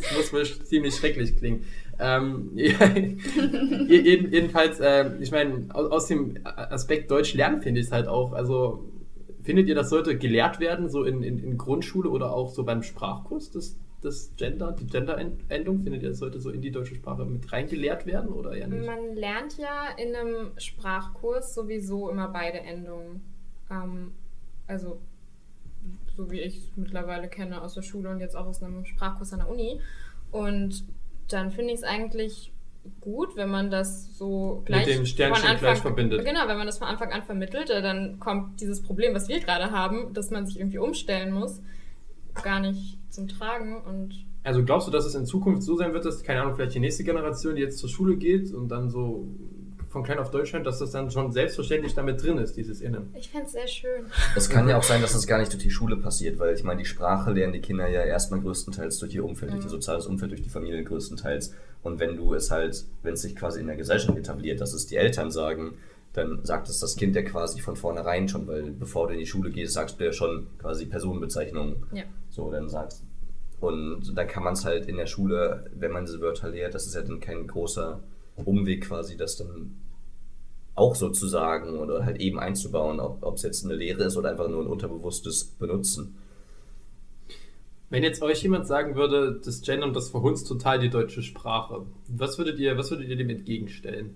[0.00, 1.64] Das muss wohl ziemlich schrecklich klingen.
[1.98, 7.92] Ähm, jeden- jedenfalls, äh, ich meine, aus, aus dem Aspekt Deutsch lernen finde ich es
[7.92, 8.32] halt auch.
[8.32, 8.84] Also,
[9.42, 12.82] findet ihr, das sollte gelehrt werden, so in, in, in Grundschule oder auch so beim
[12.82, 15.82] Sprachkurs, das das Gender, die Gender-Endung?
[15.82, 18.86] Findet ihr, sollte so in die deutsche Sprache mit reingelehrt werden oder eher nicht?
[18.86, 23.22] Man lernt ja in einem Sprachkurs sowieso immer beide Endungen.
[23.70, 24.12] Ähm,
[24.66, 25.00] also,
[26.16, 29.32] so wie ich es mittlerweile kenne aus der Schule und jetzt auch aus einem Sprachkurs
[29.32, 29.80] an der Uni.
[30.30, 30.84] Und
[31.28, 32.52] dann finde ich es eigentlich
[33.00, 36.24] gut, wenn man das so gleich dem Sternchen von Anfang, gleich verbindet.
[36.24, 39.40] Genau, wenn man das von Anfang an vermittelt, äh, dann kommt dieses Problem, was wir
[39.40, 41.60] gerade haben, dass man sich irgendwie umstellen muss,
[42.42, 46.04] gar nicht zum Tragen und Also glaubst du, dass es in Zukunft so sein wird,
[46.04, 49.26] dass, keine Ahnung, vielleicht die nächste Generation, die jetzt zur Schule geht und dann so
[49.88, 53.10] von klein auf Deutschland, dass das dann schon selbstverständlich damit drin ist, dieses Innen?
[53.14, 54.04] ich fände es sehr schön.
[54.36, 56.62] Es kann ja auch sein, dass das gar nicht durch die Schule passiert, weil ich
[56.62, 60.06] meine, die Sprache lernen die Kinder ja erstmal größtenteils durch ihr Umfeld, durch ihr soziales
[60.06, 61.54] Umfeld, durch die Familie größtenteils.
[61.82, 64.86] Und wenn du es halt, wenn es sich quasi in der Gesellschaft etabliert, dass es
[64.86, 65.78] die Eltern sagen,
[66.12, 69.26] dann sagt es das Kind ja quasi von vornherein schon, weil bevor du in die
[69.26, 71.76] Schule gehst, sagst du ja schon quasi Personenbezeichnungen.
[71.92, 72.04] Ja.
[72.28, 73.04] So, dann sagst
[73.60, 76.86] Und dann kann man es halt in der Schule, wenn man diese Wörter lehrt, das
[76.86, 78.00] ist ja dann kein großer
[78.36, 79.74] Umweg quasi, das dann
[80.74, 84.62] auch sozusagen oder halt eben einzubauen, ob es jetzt eine Lehre ist oder einfach nur
[84.62, 86.16] ein unterbewusstes Benutzen.
[87.90, 92.38] Wenn jetzt euch jemand sagen würde, das Gendern, das verhunzt total die deutsche Sprache, was
[92.38, 94.14] würdet ihr, was würdet ihr dem entgegenstellen?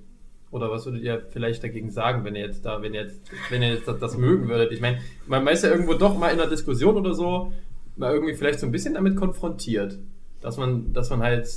[0.50, 3.62] Oder was würdet ihr vielleicht dagegen sagen, wenn ihr jetzt da, wenn ihr jetzt, wenn
[3.62, 4.70] ihr jetzt das, das mögen würdet?
[4.70, 7.52] Ich meine, man ist ja irgendwo doch mal in einer Diskussion oder so,
[7.96, 9.98] mal irgendwie vielleicht so ein bisschen damit konfrontiert.
[10.40, 11.48] Dass man, dass man halt,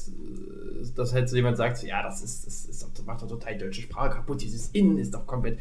[0.95, 3.81] dass halt so jemand sagt, ja, das ist, das ist, das macht doch total deutsche
[3.81, 5.57] Sprache kaputt, dieses Innen ist doch komplett,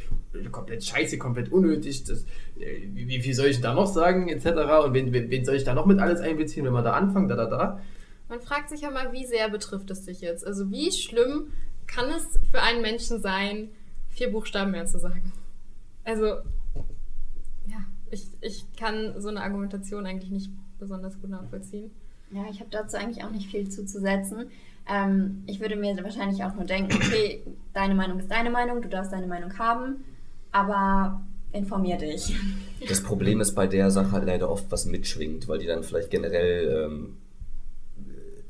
[0.53, 2.25] komplett scheiße, komplett unnötig, das,
[2.59, 4.47] äh, wie, viel soll ich da noch sagen, etc.
[4.85, 7.37] Und wen, wen soll ich da noch mit alles einbeziehen, wenn wir da anfangen, da,
[7.37, 7.81] da, da.
[8.29, 10.47] Man fragt sich ja mal, wie sehr betrifft es dich jetzt?
[10.47, 11.53] Also wie schlimm
[11.87, 13.71] kann es für einen Menschen sein,
[14.11, 15.33] vier Buchstaben mehr zu sagen?
[16.05, 16.27] Also,
[17.67, 17.79] ja,
[18.11, 20.51] ich, ich kann so eine Argumentation eigentlich nicht
[20.85, 21.91] besonders gut nachvollziehen.
[22.31, 24.51] Ja, ich habe dazu eigentlich auch nicht viel zuzusetzen.
[24.89, 27.43] Ähm, ich würde mir wahrscheinlich auch nur denken, okay,
[27.73, 30.05] deine Meinung ist deine Meinung, du darfst deine Meinung haben,
[30.53, 32.37] aber informier dich.
[32.89, 36.11] Das Problem ist bei der Sache halt leider oft, was mitschwingt, weil die dann vielleicht
[36.11, 37.17] generell ähm,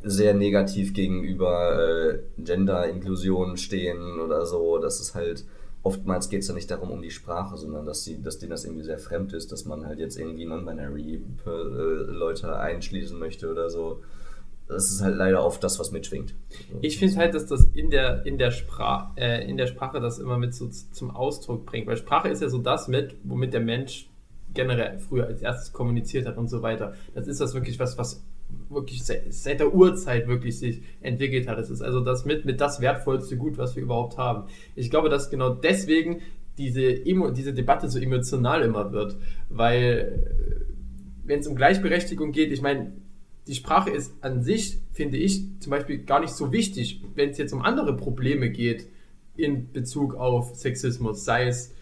[0.02, 4.78] sehr negativ gegenüber äh, Gender-Inklusion stehen oder so.
[4.78, 5.44] Das ist halt,
[5.84, 8.64] oftmals geht es ja nicht darum um die Sprache, sondern dass, die, dass denen das
[8.64, 13.70] irgendwie sehr fremd ist, dass man halt jetzt irgendwie non-binary äh, Leute einschließen möchte oder
[13.70, 14.02] so.
[14.66, 16.34] Das ist halt leider oft das, was mitschwingt.
[16.80, 18.50] Ich finde halt, dass das in der, in, der
[19.16, 21.86] äh, in der Sprache das immer mit so zum Ausdruck bringt.
[21.86, 24.08] Weil Sprache ist ja so das mit, womit der Mensch
[24.54, 26.94] generell früher als erstes kommuniziert hat und so weiter.
[27.14, 28.22] Das ist das wirklich was, was
[28.74, 31.58] wirklich seit, der Urzeit wirklich sich entwickelt hat.
[31.58, 34.48] Das ist also das mit, mit das wertvollste Gut, was wir überhaupt haben.
[34.74, 36.20] Ich glaube, dass genau deswegen
[36.58, 39.16] diese, Emo diese Debatte so emotional immer wird.
[39.48, 40.60] Weil,
[41.24, 42.92] wenn es um Gleichberechtigung geht, ich meine,
[43.46, 47.38] die Sprache ist an sich, finde ich, zum Beispiel gar nicht so wichtig, wenn es
[47.38, 48.86] jetzt um andere Probleme geht
[49.36, 51.74] in Bezug auf Sexismus, sei es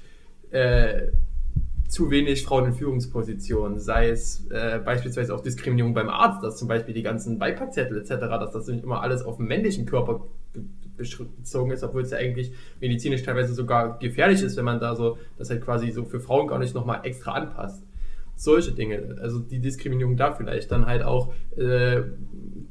[0.50, 1.09] äh,
[1.88, 6.68] zu wenig Frauen in Führungspositionen, sei es äh, beispielsweise auch Diskriminierung beim Arzt, dass zum
[6.68, 10.25] Beispiel die ganzen Beipackzettel etc., dass das nicht immer alles auf den männlichen Körper
[10.97, 15.18] bezogen ist, obwohl es ja eigentlich medizinisch teilweise sogar gefährlich ist, wenn man da so
[15.38, 17.83] das halt quasi so für Frauen gar nicht nochmal extra anpasst
[18.42, 21.99] solche Dinge, also die Diskriminierung da vielleicht, dann halt auch äh,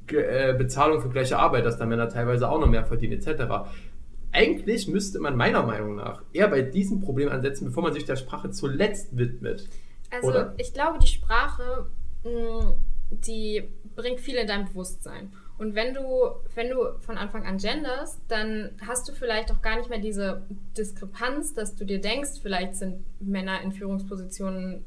[0.07, 3.43] äh, Bezahlung für gleiche Arbeit, dass da Männer teilweise auch noch mehr verdienen, etc.
[4.31, 8.15] Eigentlich müsste man meiner Meinung nach eher bei diesem Problem ansetzen, bevor man sich der
[8.15, 9.67] Sprache zuletzt widmet.
[10.09, 10.53] Also Oder?
[10.57, 11.87] ich glaube, die Sprache,
[12.23, 12.75] mh,
[13.11, 15.31] die bringt viel in dein Bewusstsein.
[15.57, 16.01] Und wenn du,
[16.55, 20.41] wenn du von Anfang an genderst, dann hast du vielleicht auch gar nicht mehr diese
[20.75, 24.83] Diskrepanz, dass du dir denkst, vielleicht sind Männer in Führungspositionen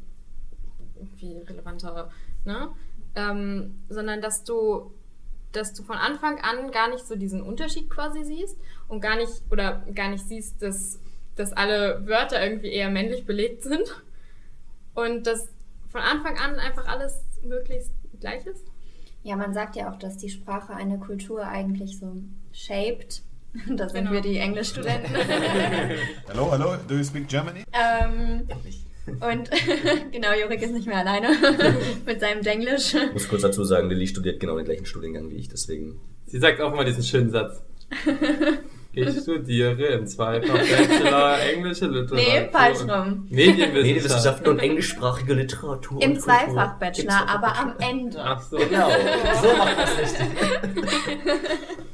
[0.96, 2.10] irgendwie relevanter,
[2.44, 2.70] ne?
[3.14, 4.92] Ähm, sondern dass du,
[5.52, 9.32] dass du von Anfang an gar nicht so diesen Unterschied quasi siehst und gar nicht,
[9.50, 10.98] oder gar nicht siehst, dass,
[11.36, 14.02] dass alle Wörter irgendwie eher männlich belegt sind.
[14.94, 15.48] Und dass
[15.90, 18.64] von Anfang an einfach alles möglichst gleich ist.
[19.22, 22.16] Ja, man sagt ja auch, dass die Sprache eine Kultur eigentlich so
[22.52, 23.22] shaped.
[23.68, 24.12] Das sind Genau.
[24.12, 25.14] wir die Englischstudenten.
[26.26, 27.62] Hello, hello, do you speak Germany?
[27.72, 28.48] ähm,
[29.20, 29.48] und
[30.12, 31.28] genau, Jorik ist nicht mehr alleine
[32.04, 32.94] mit seinem Denglisch.
[32.94, 36.00] Ich muss kurz dazu sagen, Lilly studiert genau den gleichen Studiengang wie ich, deswegen.
[36.26, 37.62] Sie sagt auch immer diesen schönen Satz.
[38.96, 42.16] Ich studiere im Zweifach Bachelor englische Literatur.
[42.16, 43.26] Nee, falsch rum.
[43.28, 43.82] Medienwissenschaften.
[43.82, 46.02] Medienwissenschaften und englischsprachige Literatur.
[46.02, 46.34] Im und Kultur.
[46.34, 48.18] Zweifach-Bachelor, aber am Ende.
[48.22, 48.56] Ach so.
[48.56, 48.88] Genau,
[49.42, 50.26] so macht es richtig.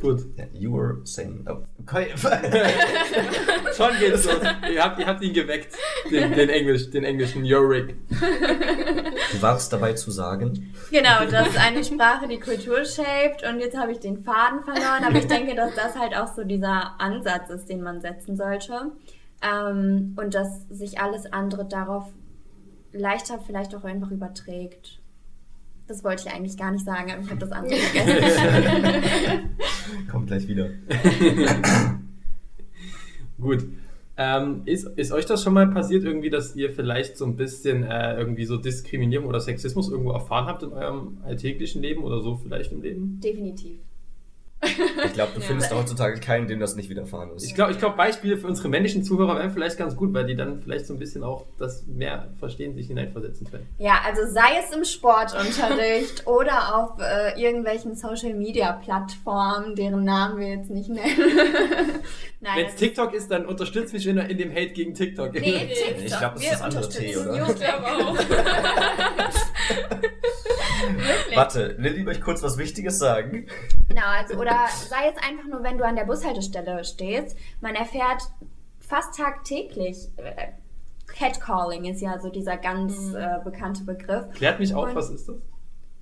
[0.00, 0.24] Gut.
[0.54, 1.46] You were saying.
[1.46, 2.10] Oh, okay.
[3.76, 4.40] Schon geht's los.
[4.72, 5.76] Ihr habt, ihr habt ihn geweckt,
[6.10, 7.96] den, den, Englisch, den englischen Yorick.
[8.08, 10.74] Du warst dabei zu sagen.
[10.90, 15.18] Genau, dass eine Sprache die Kultur shaped und jetzt habe ich den Faden verloren, aber
[15.18, 18.92] ich denke, dass das halt auch so dieser Ansatz ist, den man setzen sollte.
[19.42, 22.04] Ähm, und dass sich alles andere darauf
[22.92, 25.00] leichter vielleicht auch einfach überträgt.
[25.90, 29.50] Das wollte ich eigentlich gar nicht sagen, aber ich habe das andere vergessen.
[30.08, 30.68] Kommt gleich wieder.
[33.40, 33.66] Gut.
[34.16, 37.82] Ähm, ist, ist euch das schon mal passiert, irgendwie, dass ihr vielleicht so ein bisschen
[37.82, 42.36] äh, irgendwie so Diskriminierung oder Sexismus irgendwo erfahren habt in eurem alltäglichen Leben oder so
[42.36, 43.18] vielleicht im Leben?
[43.18, 43.80] Definitiv.
[44.62, 47.44] Ich glaube, du findest heutzutage keinen, dem das nicht widerfahren ist.
[47.44, 50.36] Ich glaube, ich glaub, Beispiele für unsere männlichen Zuhörer wären vielleicht ganz gut, weil die
[50.36, 53.66] dann vielleicht so ein bisschen auch das mehr verstehen, sich hineinversetzen können.
[53.78, 60.70] Ja, also sei es im Sportunterricht oder auf äh, irgendwelchen Social-Media-Plattformen, deren Namen wir jetzt
[60.70, 61.16] nicht nennen.
[62.40, 65.32] Wenn es TikTok ist, dann unterstützt mich in, in dem Hate gegen TikTok.
[65.34, 66.04] Nee, TikTok.
[66.04, 67.48] Ich glaube, das Wir ist das andere T, oder?
[67.48, 68.16] Ich glaube auch.
[71.34, 73.46] Warte, Lilly möchte kurz was Wichtiges sagen.
[73.88, 78.22] Genau, also oder sei es einfach nur, wenn du an der Bushaltestelle stehst, man erfährt
[78.78, 80.08] fast tagtäglich.
[80.16, 80.48] Äh,
[81.06, 84.30] Catcalling ist ja so dieser ganz äh, bekannte Begriff.
[84.34, 85.36] Klärt mich auf, Und was ist das?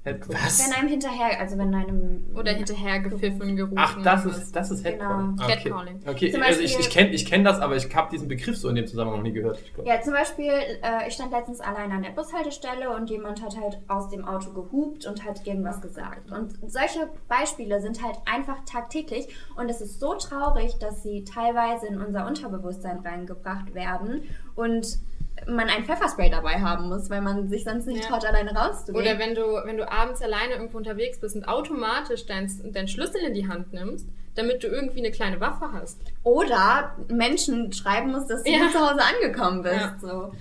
[0.05, 0.35] Headcall?
[0.35, 0.65] Was?
[0.65, 3.77] Wenn einem hinterher, also wenn einem Oder hinterher gepfiffen, gerufen.
[3.77, 5.37] Ach, das ist, das ist Headcalling.
[5.37, 5.45] Genau.
[5.45, 5.73] Okay,
[6.07, 6.33] okay.
[6.33, 8.69] Zum also ich, Beispiel- ich kenne ich kenn das, aber ich habe diesen Begriff so
[8.69, 9.59] in dem Zusammenhang noch nie gehört.
[9.85, 13.79] Ja, zum Beispiel, äh, ich stand letztens allein an der Bushaltestelle und jemand hat halt
[13.89, 16.31] aus dem Auto gehupt und hat irgendwas gesagt.
[16.31, 21.87] Und solche Beispiele sind halt einfach tagtäglich und es ist so traurig, dass sie teilweise
[21.87, 24.23] in unser Unterbewusstsein reingebracht werden
[24.55, 24.99] und
[25.47, 28.09] man ein Pfefferspray dabei haben muss, weil man sich sonst nicht Ja.
[28.09, 28.97] traut, alleine rauszugehen.
[29.05, 33.21] Oder wenn du, wenn du abends alleine irgendwo unterwegs bist und automatisch deinen dein Schlüssel
[33.27, 35.99] in die Hand nimmst, damit du irgendwie eine kleine Waffe hast.
[36.23, 38.69] Oder Menschen schreiben musst, dass du Ja.
[38.73, 39.75] zu Hause angekommen bist.
[39.75, 39.97] Ja.
[40.01, 40.33] So.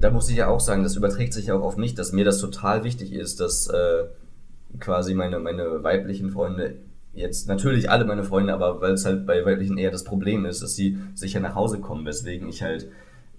[0.00, 2.24] Da muss ich ja auch sagen, das überträgt sich ja auch auf mich, dass mir
[2.24, 4.04] das total wichtig ist, dass äh,
[4.80, 6.76] quasi meine, meine weiblichen Freunde,
[7.14, 10.62] jetzt natürlich alle meine Freunde, aber weil es halt bei weiblichen eher das Problem ist,
[10.62, 12.88] dass sie sicher nach Hause kommen, weswegen ich halt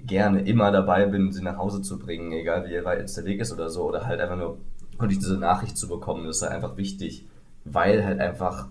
[0.06, 3.40] gerne immer dabei bin, sie nach Hause zu bringen, egal wie weit jetzt der Weg
[3.40, 4.58] ist oder so, oder halt einfach nur
[4.98, 7.26] wirklich diese Nachricht zu bekommen, das ist halt einfach wichtig,
[7.64, 8.68] weil halt einfach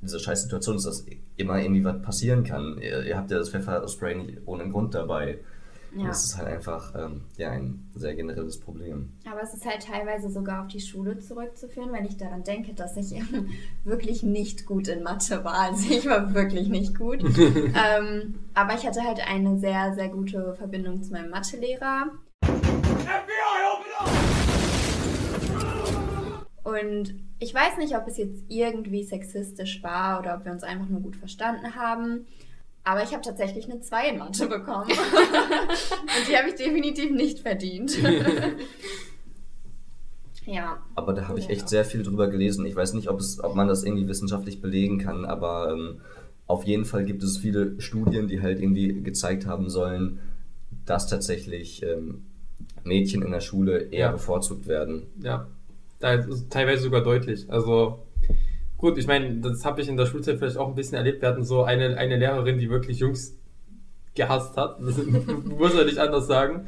[0.00, 1.06] diese scheiß Situation ist, dass
[1.36, 2.78] immer irgendwie was passieren kann.
[2.80, 5.38] Ihr, ihr habt ja das Pfefferspray nicht ohne Grund dabei.
[5.94, 6.08] Und Ja.
[6.08, 9.12] Das ist halt einfach ähm, ja, ein sehr generelles Problem.
[9.30, 12.96] Aber es ist halt teilweise sogar auf die Schule zurückzuführen, wenn ich daran denke, dass
[12.96, 13.50] ich eben
[13.84, 15.58] wirklich nicht gut in Mathe war.
[15.72, 17.22] Also ich war wirklich nicht gut.
[17.38, 22.10] ähm, aber ich hatte halt eine sehr, sehr gute Verbindung zu meinem Mathelehrer.
[26.64, 30.88] Und ich weiß nicht, ob es jetzt irgendwie sexistisch war oder ob wir uns einfach
[30.88, 32.26] nur gut verstanden haben.
[32.84, 34.90] Aber ich habe tatsächlich eine 2 in Mathe bekommen.
[34.90, 37.96] Und die habe ich definitiv nicht verdient.
[40.46, 40.78] ja.
[40.94, 42.66] Aber da habe ich echt sehr viel drüber gelesen.
[42.66, 46.00] Ich weiß nicht, ob, es, ob man das irgendwie wissenschaftlich belegen kann, aber ähm,
[46.46, 50.18] auf jeden Fall gibt es viele Studien, die halt irgendwie gezeigt haben sollen,
[50.84, 52.24] dass tatsächlich ähm,
[52.82, 54.12] Mädchen in der Schule eher Ja.
[54.12, 55.04] bevorzugt werden.
[55.22, 55.46] Ja,
[56.00, 57.46] da ist teilweise sogar deutlich.
[57.48, 58.00] Also
[58.82, 61.22] gut, ich meine, das habe ich in der Schulzeit vielleicht auch ein bisschen erlebt.
[61.22, 63.34] Wir hatten so eine, eine Lehrerin, die wirklich Jungs
[64.14, 64.76] gehasst hat.
[64.80, 64.96] Das
[65.58, 66.66] muss man nicht anders sagen.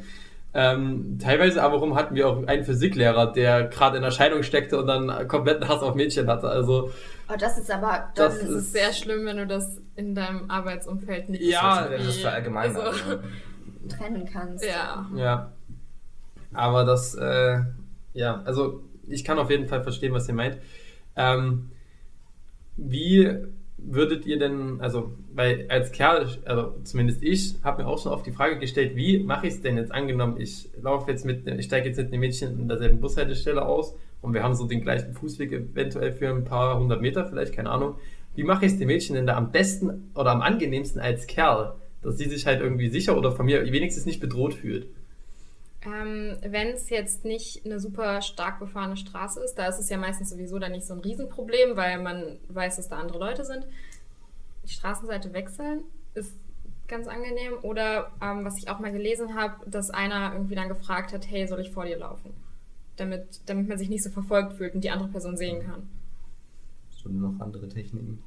[0.57, 4.87] Ähm, teilweise aber warum hatten wir auch einen Physiklehrer, der gerade in Erscheinung steckte und
[4.87, 6.47] dann kompletten Hass auf Mädchen hatte.
[6.47, 6.89] Also
[7.27, 8.09] Oh, das ist aber.
[8.15, 12.05] Das Das ist- ist sehr schlimm, wenn du das in deinem Arbeitsumfeld nicht Ja, das
[12.07, 12.77] ist verallgemeinert.
[12.77, 13.19] Also, ne?
[13.89, 14.63] trennen kannst.
[14.65, 15.05] ja.
[15.15, 15.51] Ja.
[16.53, 17.59] Aber das, äh,
[18.13, 20.57] ja, also ich kann auf jeden Fall verstehen, was ihr meint.
[21.17, 21.69] Ähm,
[22.77, 23.29] wie
[23.77, 28.25] würdet ihr denn, also, weil als Kerl, also zumindest ich, habe mir auch schon oft
[28.25, 31.65] die Frage gestellt, wie mache ich es denn jetzt angenommen, ich laufe jetzt mit, ich
[31.65, 35.13] steige jetzt mit einem Mädchen in derselben Bushaltestelle aus und wir haben so den gleichen
[35.13, 37.95] Fußweg eventuell für ein paar hundert Meter, vielleicht, keine Ahnung.
[38.33, 41.75] Wie mache ich es dem Mädchen denn da am besten oder am angenehmsten als Kerl,
[42.01, 44.87] dass sie sich halt irgendwie sicher oder von mir wenigstens nicht bedroht fühlt?
[45.85, 49.97] Ähm, Wenn es jetzt nicht eine super stark befahrene Straße ist, da ist es ja
[49.97, 53.65] meistens sowieso dann nicht so ein Riesenproblem, weil man weiß, dass da andere Leute sind.
[54.65, 55.83] Die Straßenseite wechseln
[56.15, 56.33] ist
[56.87, 57.53] ganz angenehm.
[57.61, 61.47] Oder ähm, was ich auch mal gelesen habe, dass einer irgendwie dann gefragt hat, hey,
[61.47, 62.33] soll ich vor dir laufen?
[62.95, 65.89] Damit, damit man sich nicht so verfolgt fühlt und die andere Person sehen kann.
[67.03, 68.23] Du noch andere Techniken?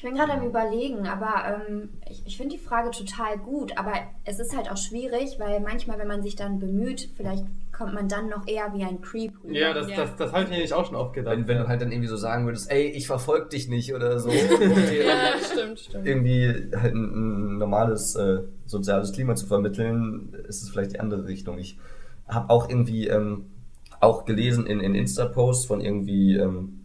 [0.00, 3.92] Ich bin gerade am überlegen, aber ähm, ich, ich finde die Frage total gut, aber
[4.24, 8.08] es ist halt auch schwierig, weil manchmal, wenn man sich dann bemüht, vielleicht kommt man
[8.08, 9.52] dann noch eher wie ein Creep rüber.
[9.52, 11.36] Ja, das, das, das habe ich mir nämlich auch schon oft gedacht.
[11.36, 14.18] Wenn, wenn du halt dann irgendwie so sagen würdest, ey, ich verfolge dich nicht oder
[14.20, 14.30] so.
[14.30, 16.06] dir Ja, stimmt, stimmt.
[16.06, 21.26] irgendwie halt ein, ein normales äh, soziales Klima zu vermitteln, ist es vielleicht die andere
[21.26, 21.58] Richtung.
[21.58, 21.76] Ich
[22.26, 23.50] habe auch irgendwie ähm,
[24.00, 26.80] auch gelesen in, in Insta-Posts von irgendwie ähm,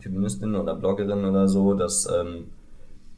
[0.00, 2.48] Feministinnen oder Bloggerinnen oder so, dass ähm,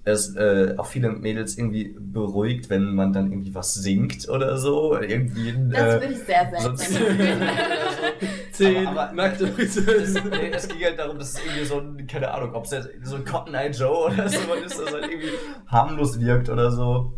[0.04, 4.98] es äh, auch viele Mädels irgendwie beruhigt, wenn man dann irgendwie was singt oder so.
[4.98, 6.76] Irgendwie, Das äh, würde ich sehr finden.
[8.52, 9.76] Zehn aber, aber nackte es,
[10.24, 12.88] nee, es ging halt darum, dass es irgendwie so ein, keine Ahnung, ob es jetzt
[13.02, 15.32] so ein Cotton Eye Joe oder so ist, das halt irgendwie
[15.66, 17.12] harmlos wirkt oder so.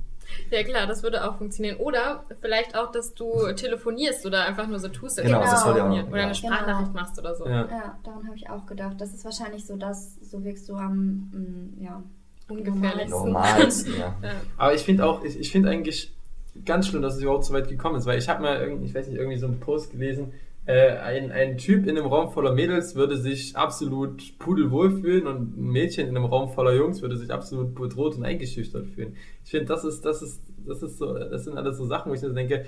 [0.51, 1.77] Ja klar, das würde auch funktionieren.
[1.77, 5.67] Oder vielleicht auch, dass du telefonierst oder einfach nur so tust, Genau, würdest das ich
[5.67, 5.75] auch.
[5.75, 6.25] Oder ja.
[6.25, 7.47] eine Sprachnachricht machst oder so.
[7.47, 7.69] Ja.
[7.69, 8.97] Ja, daran habe ich auch gedacht.
[8.99, 12.03] Das ist wahrscheinlich so das, so wirkst du am, mm, ja,
[12.49, 13.11] Ungefährlichsten.
[13.11, 14.17] Normalsten, ja.
[14.23, 14.33] Ja.
[14.57, 16.13] Aber ich finde auch, ich, ich finde eigentlich
[16.65, 18.95] ganz schlimm, dass es überhaupt so weit gekommen ist, weil ich habe mal irgendwie, ich
[18.95, 20.33] weiß nicht, irgendwie so einen Post gelesen,
[20.65, 25.59] äh, ein, ein Typ in einem Raum voller Mädels würde sich absolut pudelwohl fühlen und
[25.59, 29.17] ein Mädchen in einem Raum voller Jungs würde sich absolut bedroht und eingeschüchtert fühlen.
[29.45, 32.15] Ich finde, das ist, das ist, das ist so, das sind alles so Sachen, wo
[32.15, 32.65] ich mir denke,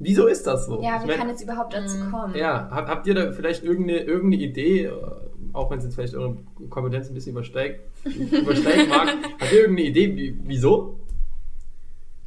[0.00, 0.82] wieso ist das so?
[0.82, 2.34] Ja, ich wie mein, kann es überhaupt dazu kommen?
[2.34, 4.90] ja, habt, habt ihr da vielleicht irgendeine, irgendeine Idee,
[5.54, 6.36] auch wenn es jetzt vielleicht eure
[6.68, 9.08] Kompetenz ein bisschen übersteigt, übersteigen mag,
[9.40, 11.00] habt ihr irgendeine Idee, wie, wieso?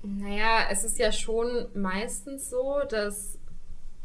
[0.01, 3.37] Naja, es ist ja schon meistens so, dass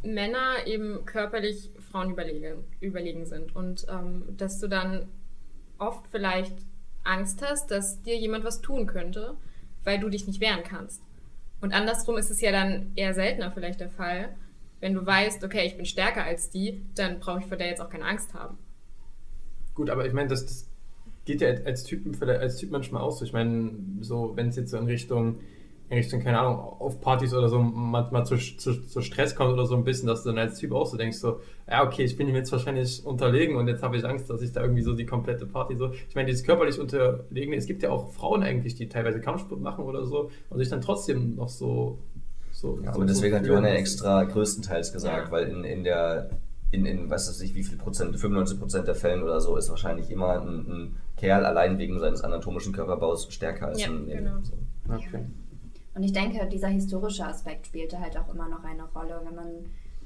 [0.03, 5.09] Männer eben körperlich Frauen überlegen, überlegen sind und ähm, dass du dann
[5.79, 6.55] oft vielleicht
[7.05, 9.37] Angst hast, dass dir jemand was tun könnte,
[9.85, 11.03] weil du dich nicht wehren kannst.
[11.61, 14.35] Und andersrum ist es ja dann eher seltener vielleicht der Fall,
[14.81, 17.81] wenn du weißt, okay, ich bin stärker als die, dann brauche ich vor der jetzt
[17.81, 18.59] auch keine Angst haben.
[19.75, 20.67] Gut, aber ich meine, das, das
[21.25, 23.19] geht ja als Typen als Typ manchmal aus.
[23.19, 23.25] so.
[23.25, 25.37] Ich meine, so wenn es jetzt so in Richtung,
[25.89, 29.67] in Richtung, keine Ahnung, auf Partys oder so manchmal zu, zu, zu Stress kommt oder
[29.67, 32.17] so ein bisschen, dass du dann als Typ auch so denkst, so, ja, okay, ich
[32.17, 34.95] bin ihm jetzt wahrscheinlich unterlegen und jetzt habe ich Angst, dass ich da irgendwie so
[34.95, 35.93] die komplette Party so.
[36.09, 39.85] Ich meine, dieses körperlich Unterlegene, es gibt ja auch Frauen eigentlich, die teilweise Kampfsport machen
[39.85, 41.99] oder so und sich dann trotzdem noch so.
[42.53, 45.33] so Ja, so aber deswegen hat Johanna extra größtenteils gesagt, Ja.
[45.33, 46.31] weil in, in der,
[46.73, 50.11] in, in weiß ich, wie viel Prozent, 95 Prozent der Fällen oder so, ist wahrscheinlich
[50.11, 54.25] immer ein, ein Kerl allein wegen seines anatomischen Körperbaus stärker als Ja, ein Mädel.
[54.25, 54.39] genau.
[54.43, 54.55] So.
[54.93, 55.27] Okay.
[55.95, 59.21] Und ich denke, dieser historische Aspekt spielte halt auch immer noch eine Rolle.
[59.25, 59.47] Wenn man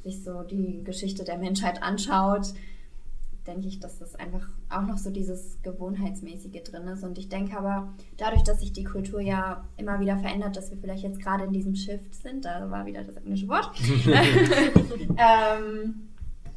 [0.03, 2.53] sich so die Geschichte der Menschheit anschaut,
[3.47, 7.05] denke ich, dass das einfach auch noch so dieses Gewohnheitsmäßige drin ist.
[7.05, 10.79] Und ich denke aber, dadurch, dass sich die Kultur ja immer wieder verändert, dass wir
[10.79, 13.71] vielleicht jetzt gerade in diesem Shift sind, da war wieder das englische Wort,
[15.17, 16.09] ähm,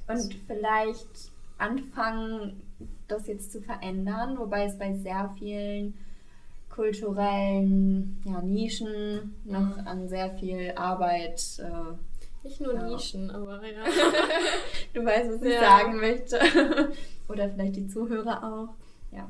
[0.10, 2.62] und vielleicht anfangen,
[3.08, 5.93] das jetzt zu verändern, wobei es bei sehr vielen
[6.69, 11.41] kulturellen ja, Nischen noch an sehr viel Arbeit.
[11.60, 11.95] Äh,
[12.48, 12.84] Nicht nur Ja.
[12.88, 13.84] Nischen, aber ja.
[14.93, 15.60] du weißt, was ich Ja.
[15.62, 16.39] sagen möchte.
[17.28, 18.76] Oder vielleicht die Zuhörer auch.
[19.15, 19.30] Ja.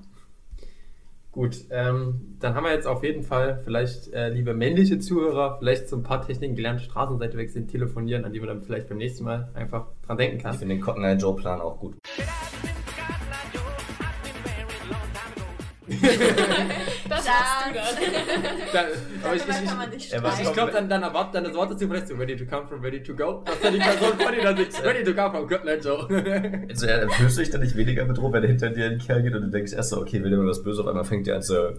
[1.39, 5.87] Gut, ähm, dann haben wir jetzt auf jeden Fall vielleicht, äh, liebe männliche Zuhörer, vielleicht
[5.87, 9.23] so ein paar Techniken gelernt, Straßenseite wechseln, telefonieren, an die man dann vielleicht beim nächsten
[9.23, 10.55] Mal einfach dran denken kann.
[10.55, 11.95] Ich finde den Cotton Eye Joe Plan auch gut.
[17.09, 17.85] Das machst du dann.
[18.71, 18.83] Da,
[19.23, 21.53] aber ich, ich, kann man sich ich, Ja, ich glaube, dann, dann erwartet dann das
[21.53, 23.43] Wort dazu vielleicht so, ready to come from, ready to go.
[23.45, 26.07] Dass dann die Person vor dir dann sitzt, ready to come from, good night, Joe.
[26.69, 29.33] Also, ja, fühlst du dich dann nicht weniger bedroht, wenn hinter dir ein Kerl geht
[29.33, 31.37] und du denkst erst so, okay, will der mir was Böses, auf einmal fängt der
[31.37, 31.69] an so.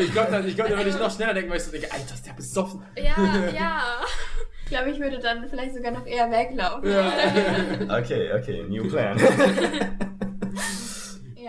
[0.00, 1.92] ich glaube, dann, ich glaub, dann würde ich noch schneller denken, weil ich so denke,
[1.92, 2.82] Alter, ist der besoffen.
[2.96, 3.14] Ja,
[3.54, 3.82] ja.
[4.64, 6.90] Ich glaube, ich würde dann vielleicht sogar noch eher weglaufen.
[7.90, 9.18] Okay, okay, new plan.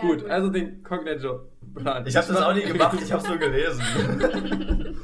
[0.06, 1.40] Gut, also den Cognate Joe
[1.74, 2.06] Plan.
[2.06, 3.82] Ich habe das auch nie gemacht, ich habe es nur gelesen.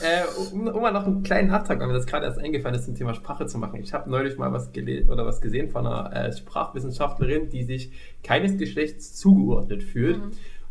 [0.00, 2.84] Äh, um, um mal noch einen kleinen Nachtrag, weil mir das gerade erst eingefallen ist,
[2.84, 3.80] zum Thema Sprache zu machen.
[3.80, 7.92] Ich habe neulich mal was gelesen oder was gesehen von einer äh, Sprachwissenschaftlerin, die sich
[8.22, 10.20] keines Geschlechts zugeordnet fühlt.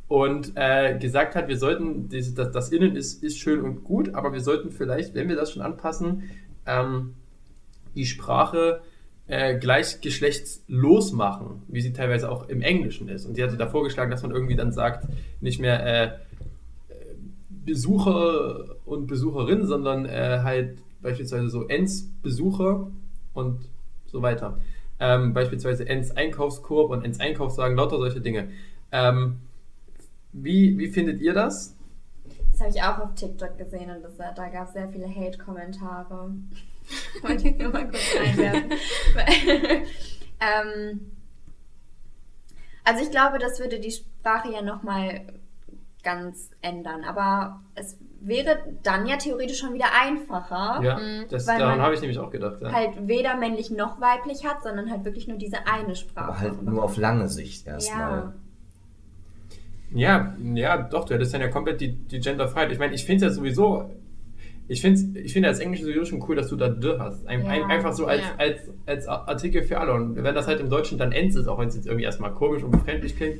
[0.08, 4.34] Und äh, gesagt hat, wir sollten, das, das Innen ist, ist schön und gut, aber
[4.34, 6.30] wir sollten vielleicht, wenn wir das schon anpassen,
[6.68, 7.16] ähm,
[7.96, 8.82] die Sprache
[9.28, 13.26] äh, gleichgeschlechtslos machen, wie sie teilweise auch im Englischen ist.
[13.26, 15.08] Und sie hatte da vorgeschlagen, dass man irgendwie dann sagt,
[15.40, 16.18] nicht mehr äh,
[17.50, 22.88] Besucher und Besucherin, sondern äh, halt beispielsweise so Ens Besucher
[23.34, 23.60] und
[24.06, 24.60] so weiter.
[25.00, 28.50] Ähm, beispielsweise Ens Einkaufskorb und Ens Einkaufswagen, lauter solche Dinge.
[28.92, 29.38] Ähm,
[30.34, 31.76] wie, wie findet ihr das?
[32.52, 36.32] Das habe ich auch auf TikTok gesehen und das, da gab es sehr viele Hate-Kommentare.
[37.22, 38.72] Wollte ich nur mal kurz einwerfen.
[40.40, 41.12] ähm,
[42.84, 45.22] Also ich glaube, das würde die Sprache ja nochmal
[46.04, 47.04] ganz ändern.
[47.06, 50.82] Aber es wäre dann ja theoretisch schon wieder einfacher.
[50.84, 52.62] Ja, das, weil daran man habe ich nämlich auch gedacht.
[52.62, 52.72] Ja.
[52.72, 56.28] Halt weder männlich noch weiblich hat, sondern halt wirklich nur diese eine Sprache.
[56.28, 58.12] Aber halt nur auf lange Sicht erstmal.
[58.12, 58.34] Ja.
[59.96, 62.72] Ja, ja, doch, du hättest dann ja komplett die, die Genderfreiheit.
[62.72, 63.92] Ich meine, ich finde es ja sowieso,
[64.68, 67.26] ich finde ich find als Englisch sowieso schon cool, dass du da D hast.
[67.28, 67.48] Ein, Ja.
[67.52, 68.36] ein, einfach so als, Ja.
[68.38, 69.94] als, als Artikel für alle.
[69.94, 72.34] Und wenn das halt im Deutschen dann ends ist, auch wenn es jetzt irgendwie erstmal
[72.34, 73.40] komisch und befremdlich klingt,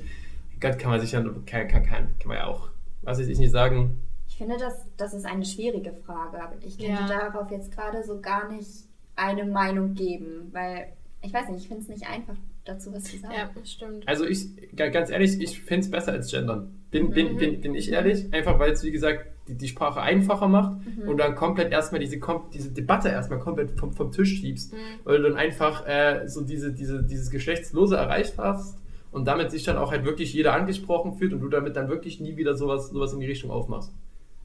[0.60, 2.70] Gott, kann man sich ja, kann, kann, kann, kann man ja auch,
[3.02, 4.00] was weiß ich nicht sagen,
[4.30, 6.42] Ich finde, das, das ist eine schwierige Frage.
[6.42, 7.08] Aber ich könnte Ja.
[7.08, 8.68] darauf jetzt gerade so gar nicht
[9.16, 10.88] eine Meinung geben, weil
[11.22, 13.34] ich weiß nicht, ich finde es nicht einfach, dazu was zu sagen.
[13.38, 14.08] Ja, das stimmt.
[14.08, 16.74] Also ich, ga- ganz ehrlich, ich finde es besser als gendern.
[16.92, 17.38] Bin, bin, Mhm.
[17.38, 21.10] bin, bin ich ehrlich, einfach weil es, wie gesagt, die, die Sprache einfacher macht Mhm.
[21.10, 22.20] und dann komplett erstmal diese,
[22.54, 24.78] diese Debatte erstmal komplett vom, vom Tisch schiebst, Mhm.
[25.04, 28.78] weil du dann einfach äh, so diese, diese, dieses Geschlechtslose erreicht hast
[29.12, 32.20] und damit sich dann auch halt wirklich jeder angesprochen fühlt und du damit dann wirklich
[32.20, 33.92] nie wieder sowas, sowas in die Richtung aufmachst.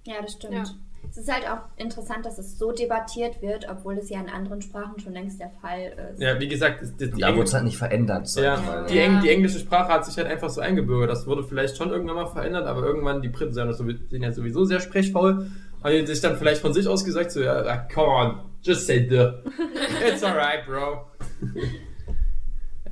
[0.09, 0.55] Ja, das stimmt.
[0.55, 0.65] Ja.
[1.11, 4.61] Es ist halt auch interessant, dass es so debattiert wird, obwohl es ja in anderen
[4.61, 6.21] Sprachen schon längst der Fall ist.
[6.21, 8.35] Ja, wie gesagt, das, die Da Engl- wurde es halt nicht verändert.
[8.37, 8.87] Ja, mal.
[8.87, 11.11] die, Eng die englische Sprache hat sich halt einfach so eingebürgert.
[11.11, 14.65] Das wurde vielleicht schon irgendwann mal verändert, aber irgendwann, die Briten ja sind ja sowieso
[14.65, 15.51] sehr sprechfaul,
[15.83, 18.87] haben die sich dann vielleicht von sich aus gesagt, so, ja, ah, come on, just
[18.87, 19.31] say the.
[20.07, 21.07] It's alright, bro.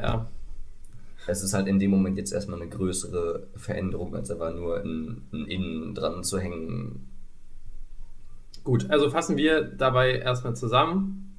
[0.01, 0.27] ja.
[1.27, 5.23] Es ist halt in dem Moment jetzt erstmal eine größere Veränderung, als einfach nur ein,
[5.33, 7.09] ein Innen dran zu hängen.
[8.65, 11.37] Gut, also fassen wir dabei erstmal zusammen,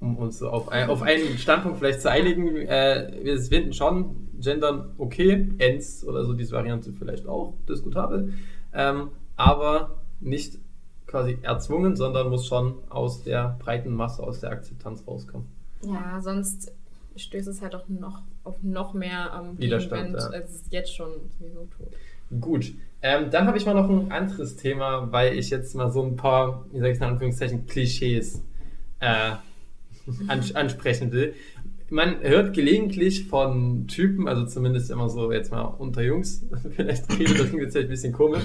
[0.00, 2.56] um uns auf, ein, auf einen Standpunkt vielleicht zu einigen.
[2.56, 8.32] Äh, wir finden schon Gendern okay, Ends oder so, diese Variante vielleicht auch diskutabel,
[8.72, 10.58] ähm, aber nicht
[11.06, 15.46] quasi erzwungen, sondern muss schon aus der breiten Masse, aus der Akzeptanz rauskommen.
[15.82, 16.72] Ja, sonst
[17.16, 20.26] stößt es halt auch noch auf noch mehr ähm, Widerstand, ja.
[20.28, 22.40] als es jetzt schon sowieso tut.
[22.40, 22.72] Gut,
[23.02, 26.16] ähm, dann habe ich mal noch ein anderes Thema, weil ich jetzt mal so ein
[26.16, 28.42] paar, wie sag ich in Anführungszeichen, Klischees
[29.00, 29.32] äh,
[30.28, 31.34] ans ansprechen will.
[31.88, 37.34] Man hört gelegentlich von Typen, also zumindest immer so jetzt mal unter Jungs, vielleicht rede,
[37.34, 38.44] das klingt jetzt ein bisschen komisch,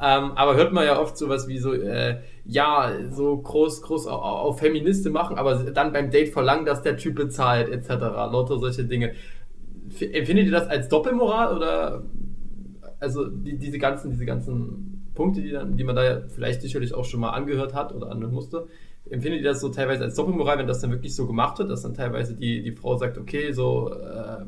[0.00, 4.12] ähm, aber hört man ja oft sowas wie so, äh, ja, so groß, groß au-
[4.12, 8.26] au- auf Feministen machen, aber dann beim Date verlangen, dass der Typ bezahlt, etc.
[8.32, 9.12] Lauter solche Dinge.
[10.00, 12.04] Empfindet ihr das als Doppelmoral oder
[13.00, 16.94] also die, diese ganzen, diese ganzen Punkte, die, dann, die man da ja vielleicht sicherlich
[16.94, 18.66] auch schon mal angehört hat oder anhören musste,
[19.10, 21.82] empfindet ihr das so teilweise als Doppelmoral, wenn das dann wirklich so gemacht wird, dass
[21.82, 24.44] dann teilweise die, die Frau sagt, okay, so äh,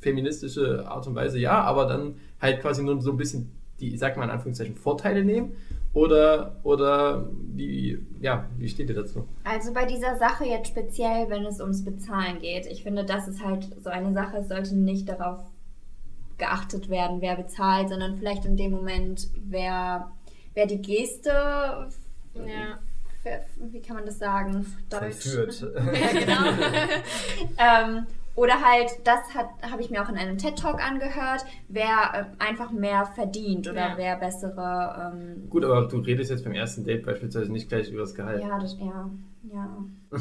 [0.00, 3.50] feministische Art und Weise, ja, aber dann halt quasi nur so ein bisschen
[3.80, 5.52] die, ich sag mal in Anführungszeichen, Vorteile nehmen?
[5.96, 9.26] Oder, oder wie, ja, wie steht ihr dazu?
[9.44, 13.42] Also bei dieser Sache jetzt speziell, wenn es ums Bezahlen geht, ich finde, das ist
[13.42, 15.40] halt so eine Sache, es sollte nicht darauf
[16.36, 20.10] geachtet werden, wer bezahlt, sondern vielleicht in dem Moment, wer,
[20.52, 21.30] wer die Geste,
[22.34, 22.78] Ja.
[23.72, 24.66] wie kann man das sagen?
[24.90, 25.14] Deutsch.
[25.16, 25.62] Verführt.
[25.76, 26.50] ja, genau.
[27.96, 31.86] ähm, oder halt, das hat habe ich mir auch in einem TED-Talk angehört, wer
[32.38, 33.92] äh, einfach mehr verdient oder Ja.
[33.96, 35.12] wer bessere.
[35.14, 38.42] Ähm, Gut, aber du redest jetzt beim ersten Date beispielsweise nicht gleich über das Gehalt.
[38.42, 39.10] ja, das, ja,
[39.52, 39.84] ja.
[40.10, 40.20] Man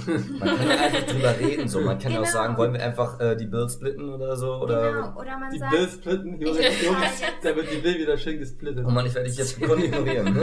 [0.57, 1.67] kann ja einfach drüber reden.
[1.67, 1.79] So.
[1.81, 2.33] Man kann ja auch Genau.
[2.33, 4.55] sagen, wollen wir einfach äh, die Bills splitten oder so?
[4.55, 5.19] Oder Genau.
[5.21, 5.71] Oder man Die sagt.
[5.71, 8.85] Bill splitten, Junge, Ich Junge, bezahle jetzt- da wird die Bill wieder schön gesplittet.
[8.87, 10.27] Oh Mann, ich werde dich jetzt gekonnt ignorieren.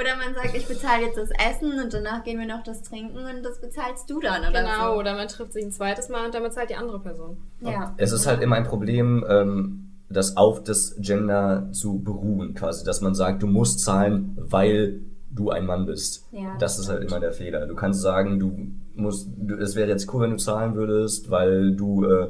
[0.00, 3.18] Oder man sagt, ich bezahle jetzt das Essen und danach gehen wir noch das Trinken
[3.18, 5.00] und das bezahlst du dann, oder Genau, so.
[5.00, 7.38] oder man trifft sich ein zweites Mal und damit zahlt die andere Person.
[7.60, 7.94] Ja.
[7.96, 13.00] Es ist halt immer ein Problem, ähm, das auf das Gender zu beruhen, quasi, dass
[13.00, 15.00] man sagt, du musst zahlen, weil
[15.36, 16.26] du ein Mann bist.
[16.32, 17.66] Ja, das ist halt immer der Fehler.
[17.66, 21.76] Du kannst sagen, du musst, du, es wäre jetzt cool, wenn du zahlen würdest, weil
[21.76, 22.28] du äh,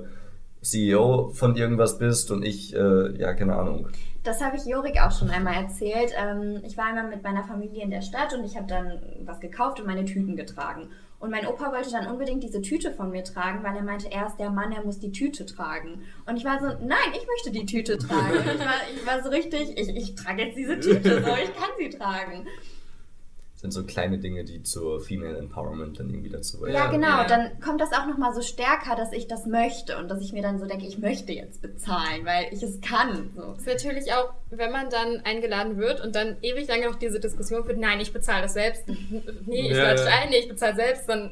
[0.62, 3.88] CEO von irgendwas bist und ich, äh, ja, keine Ahnung.
[4.24, 6.12] Das habe ich Jorik auch schon einmal erzählt.
[6.20, 9.38] Ähm, ich war einmal mit meiner Familie in der Stadt und ich habe dann was
[9.38, 10.88] gekauft und meine Tüten getragen.
[11.18, 14.26] Und mein Opa wollte dann unbedingt diese Tüte von mir tragen, weil er meinte, er
[14.26, 16.02] ist der Mann, er muss die Tüte tragen.
[16.26, 18.34] Und ich war so, nein, ich möchte die Tüte tragen.
[18.54, 21.70] ich, war, ich war so richtig, ich, ich trage jetzt diese Tüte so, ich kann
[21.78, 22.46] sie tragen.
[23.56, 27.06] Das sind so kleine Dinge, die zur Female Empowerment dann irgendwie dazu Ja, Ja, genau.
[27.08, 27.24] ja.
[27.24, 30.42] Dann kommt das auch nochmal so stärker, dass ich das möchte und dass ich mir
[30.42, 33.30] dann so denke, ich möchte jetzt bezahlen, weil ich es kann.
[33.34, 33.52] So.
[33.52, 37.18] Das ist natürlich auch, wenn man dann eingeladen wird und dann ewig lange noch diese
[37.18, 38.84] Diskussion führt, nein, ich bezahle das selbst.
[39.46, 40.10] Nee, ich Ja, lade ja.
[40.22, 41.30] ein, nee, ich bezahle selbst, dann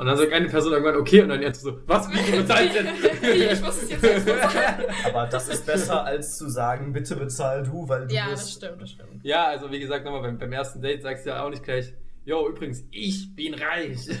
[0.00, 2.74] Und dann sagt eine Person irgendwann, okay, und dann jetzt so, was, wie, du bezahlst
[2.74, 3.22] jetzt?
[3.22, 4.84] ich muss es jetzt selbst bezahlen.
[5.04, 8.42] Aber das ist besser, als zu sagen, bitte bezahl du, weil du Ja, bist.
[8.44, 9.22] das stimmt, das stimmt.
[9.22, 11.92] ja, also wie gesagt, nochmal beim, beim ersten Date sagst du ja auch nicht gleich,
[12.24, 14.08] yo, übrigens, ich bin reich.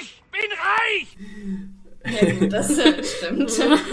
[0.00, 0.22] Ich
[2.04, 2.72] sehr gut, das
[3.16, 3.50] stimmt.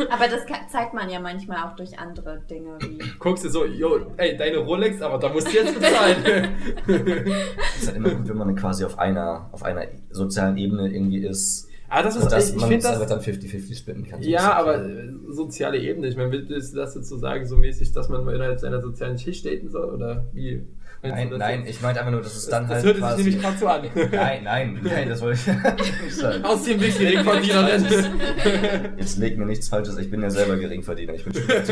[0.09, 2.99] Aber das kann, zeigt man ja manchmal auch durch andere Dinge wie.
[3.20, 6.18] Guckst du so, yo, ey, deine Rolex, aber da musst du jetzt bezahlen.
[7.76, 11.20] Es ist halt immer gut, wenn man quasi auf einer, auf einer sozialen Ebene irgendwie
[11.20, 11.68] ist.
[11.93, 14.21] Ah, das ist- und dass ich man find es das- dann 50-50 splitten kann.
[14.23, 17.91] Ja, aber äh, soziale Ebene, ich meine, willst du das jetzt so sagen, so mäßig,
[17.91, 19.93] dass man mal innerhalb seiner sozialen Schicht daten soll?
[19.95, 20.61] Oder wie?
[21.03, 21.69] Nein, das nein, jetzt?
[21.77, 22.85] ich meinte einfach nur, dass es Das- dann das halt.
[22.85, 23.81] hört sich quasi- nämlich grad so an.
[24.11, 25.47] Nein, nein, nein, das wollte ich
[26.05, 26.45] nicht sagen.
[26.45, 27.85] Aus dem Blick Geringverdienerin.
[28.97, 31.67] Jetzt leg mir nichts Falsches, ich bin ja selber Geringverdiener, ich bin Student.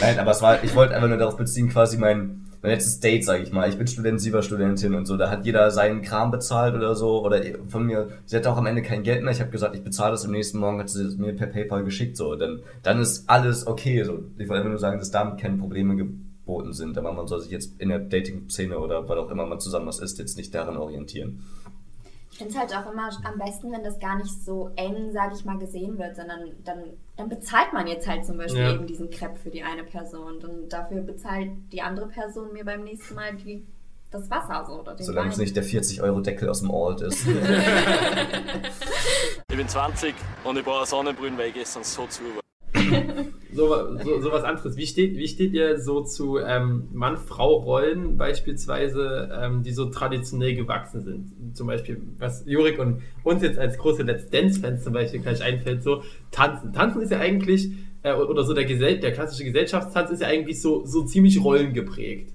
[0.00, 3.24] Nein, aber es war, ich wollte einfach nur darauf beziehen, quasi mein, mein letztes Date,
[3.24, 3.68] sage ich mal.
[3.68, 5.16] Ich bin Student, sie war Studentin und so.
[5.16, 7.24] Da hat jeder seinen Kram bezahlt oder so.
[7.24, 9.32] Oder von mir, sie hatte auch am Ende kein Geld mehr.
[9.32, 11.84] Ich habe gesagt, ich bezahle das am nächsten Morgen, hat sie es mir per PayPal
[11.84, 12.16] geschickt.
[12.16, 14.02] So, dann, dann ist alles okay.
[14.02, 14.24] So.
[14.38, 16.98] Ich wollte einfach nur sagen, dass damit keine Probleme geboten sind.
[16.98, 20.00] Aber man soll sich jetzt in der Dating-Szene oder weil auch immer man zusammen was
[20.00, 21.40] ist, jetzt nicht daran orientieren.
[22.38, 25.34] Ich finde es halt auch immer am besten, wenn das gar nicht so eng, sage
[25.34, 26.84] ich mal, gesehen wird, sondern dann,
[27.16, 28.74] dann bezahlt man jetzt halt zum Beispiel Ja.
[28.74, 32.84] eben diesen Crepe für die eine Person und dafür bezahlt die andere Person mir beim
[32.84, 33.66] nächsten Mal die,
[34.12, 35.46] das Wasser so oder den Solange es Wein.
[35.46, 37.26] nicht der 40-Euro-Deckel aus dem Alt ist.
[39.50, 40.14] Ich bin 20
[40.44, 42.42] und ich brauche Sonnenbrühen, weil ich gestern so zu war.
[43.54, 44.76] so, so, so was anderes.
[44.76, 51.02] Wie steht, wie steht ihr so zu ähm, Mann-Frau-Rollen beispielsweise, ähm, die so traditionell gewachsen
[51.02, 51.56] sind?
[51.56, 55.82] Zum Beispiel, was Jurik und uns jetzt als große Let's Dance-Fans zum Beispiel gleich einfällt,
[55.82, 56.72] so Tanzen.
[56.72, 57.70] Tanzen ist ja eigentlich,
[58.02, 62.32] äh, oder so der, Gesell der klassische Gesellschaftstanz ist ja eigentlich so, so ziemlich rollengeprägt.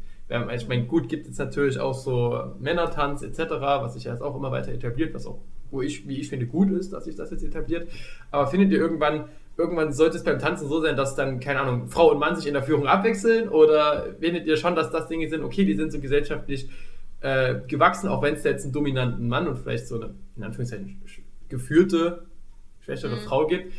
[0.56, 4.36] Ich meine, gut, gibt es natürlich auch so Männertanz etc., was sich ja jetzt auch
[4.36, 5.38] immer weiter etabliert, was auch,
[5.70, 7.88] wo ich, wie ich finde, gut ist, dass sich das jetzt etabliert.
[8.32, 9.26] Aber findet ihr irgendwann,
[9.58, 12.48] irgendwann sollte es beim Tanzen so sein, dass dann, keine Ahnung, Frau und Mann sich
[12.48, 13.50] in der Führung abwechseln?
[13.50, 16.70] Oder findet ihr schon, dass das Dinge sind, okay, die sind so gesellschaftlich
[17.22, 21.02] äh, gewachsen, auch wenn es jetzt einen dominanten Mann und vielleicht so eine, in Anführungszeichen,
[21.50, 22.26] geführte,
[22.82, 23.20] schwächere Mhm.
[23.20, 23.72] Frau gibt?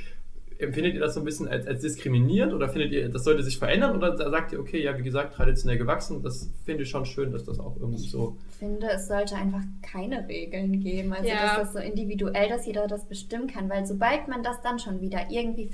[0.64, 3.58] Empfindet ihr das so ein bisschen als, als diskriminierend oder findet ihr, das sollte sich
[3.58, 7.32] verändern oder sagt ihr, okay, ja, wie gesagt, traditionell gewachsen, das finde ich schon schön,
[7.32, 8.36] dass das auch irgendwie so.
[8.50, 11.12] Ich finde, es sollte einfach keine Regeln geben.
[11.12, 11.56] Also, Ja.
[11.56, 13.68] dass das so individuell, dass jeder das bestimmen kann.
[13.68, 15.66] Weil sobald man das dann schon wieder irgendwie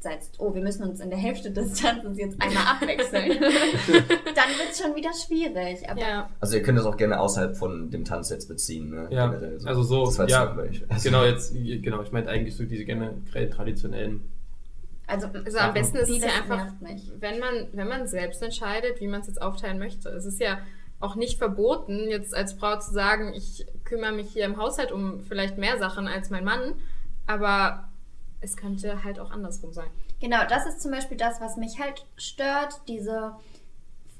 [0.00, 4.70] festsetzt, oh, wir müssen uns in der Hälfte des Tanzes jetzt einmal abwechseln, dann wird
[4.72, 5.88] es schon wieder schwierig.
[5.88, 8.90] Aber Also ihr könnt das auch gerne außerhalb von dem Tanz jetzt beziehen.
[8.90, 9.08] Ne?
[9.10, 10.56] Ja, Generell also so, Das war jetzt ja,
[10.88, 14.22] also- genau, jetzt, genau, ich meinte eigentlich so diese generell traditionellen.
[15.06, 16.66] Also, Also am besten ist es ja einfach,
[17.18, 20.08] wenn man, wenn man selbst entscheidet, wie man es jetzt aufteilen möchte.
[20.10, 20.58] Es ist ja
[21.00, 25.20] auch nicht verboten, jetzt als Frau zu sagen, ich kümmere mich hier im Haushalt um
[25.20, 26.74] vielleicht mehr Sachen als mein Mann,
[27.26, 27.89] aber
[28.40, 29.88] es könnte halt auch andersrum sein.
[30.20, 32.80] Genau, das ist zum Beispiel das, was mich halt stört.
[32.88, 33.32] Diese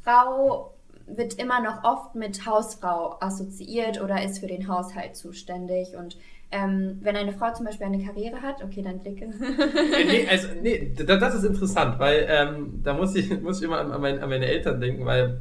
[0.02, 0.74] Frau
[1.06, 5.96] wird immer noch oft mit Hausfrau assoziiert oder ist für den Haushalt zuständig.
[5.96, 6.16] Und
[6.52, 9.26] ähm, wenn eine Frau zum Beispiel eine Karriere hat, okay, dann blicke.
[9.26, 13.78] Nee, also, nee, da- das ist interessant, weil ähm, da muss ich, muss ich immer
[13.80, 15.40] an, an, mein, an meine Eltern denken, weil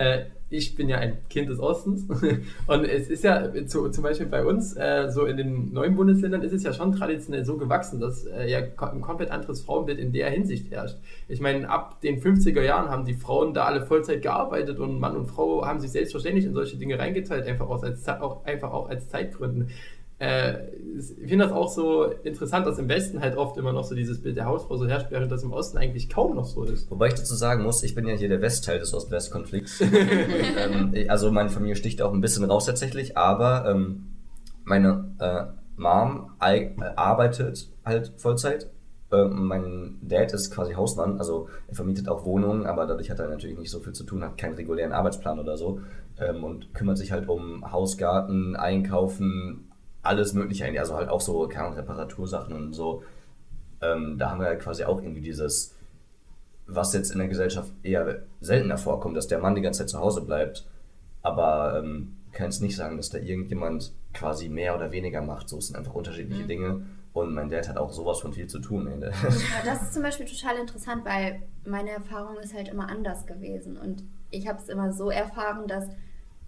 [0.00, 2.08] äh, ich bin ja ein Kind des Ostens
[2.66, 6.42] und es ist ja zu, zum Beispiel bei uns, äh, so in den neuen Bundesländern
[6.42, 10.12] ist es ja schon traditionell so gewachsen, dass äh, ja ein komplett anderes Frauenbild in
[10.12, 10.96] der Hinsicht herrscht.
[11.28, 15.16] Ich meine, ab den 50er Jahren haben die Frauen da alle Vollzeit gearbeitet und Mann
[15.16, 18.88] und Frau haben sich selbstverständlich in solche Dinge reingeteilt, einfach, aus als, auch, einfach auch
[18.88, 19.68] als Zeitgründen.
[20.20, 20.68] Äh,
[20.98, 24.20] ich finde das auch so interessant, dass im Westen halt oft immer noch so dieses
[24.20, 26.90] Bild der Hausfrau so herrscht, während das im Osten eigentlich kaum noch so ist.
[26.90, 29.82] Wobei ich dazu sagen muss, ich bin ja hier der Westteil des Ost-West-Konflikts.
[30.60, 34.06] Ähm, also meine Familie sticht auch ein bisschen raus tatsächlich, aber ähm,
[34.64, 35.44] meine äh,
[35.76, 38.68] Mom äh, arbeitet halt Vollzeit.
[39.12, 43.28] Ähm, mein Dad ist quasi Hausmann, also er vermietet auch Wohnungen, aber dadurch hat er
[43.28, 45.80] natürlich nicht so viel zu tun, hat keinen regulären Arbeitsplan oder so
[46.18, 49.69] ähm, und kümmert sich halt um Haus, Garten, Einkaufen,
[50.02, 50.80] alles mögliche, eigentlich.
[50.80, 53.02] also halt auch so, keine Ahnung, Reparatursachen und so.
[53.82, 55.74] Ähm, da haben wir halt quasi auch irgendwie dieses,
[56.66, 59.98] was jetzt in der Gesellschaft eher seltener vorkommt, dass der Mann die ganze Zeit zu
[60.00, 60.66] Hause bleibt.
[61.22, 65.48] Aber ähm, kann jetzt nicht sagen, dass da irgendjemand quasi mehr oder weniger macht.
[65.48, 66.48] So es sind einfach unterschiedliche Mhm.
[66.48, 66.86] Dinge.
[67.12, 68.86] Und mein Dad hat auch sowas von viel zu tun.
[68.86, 69.00] Ey.
[69.00, 69.10] Ja,
[69.64, 73.76] das ist zum Beispiel total interessant, weil meine Erfahrung ist halt immer anders gewesen.
[73.76, 75.88] Und ich habe es immer so erfahren, dass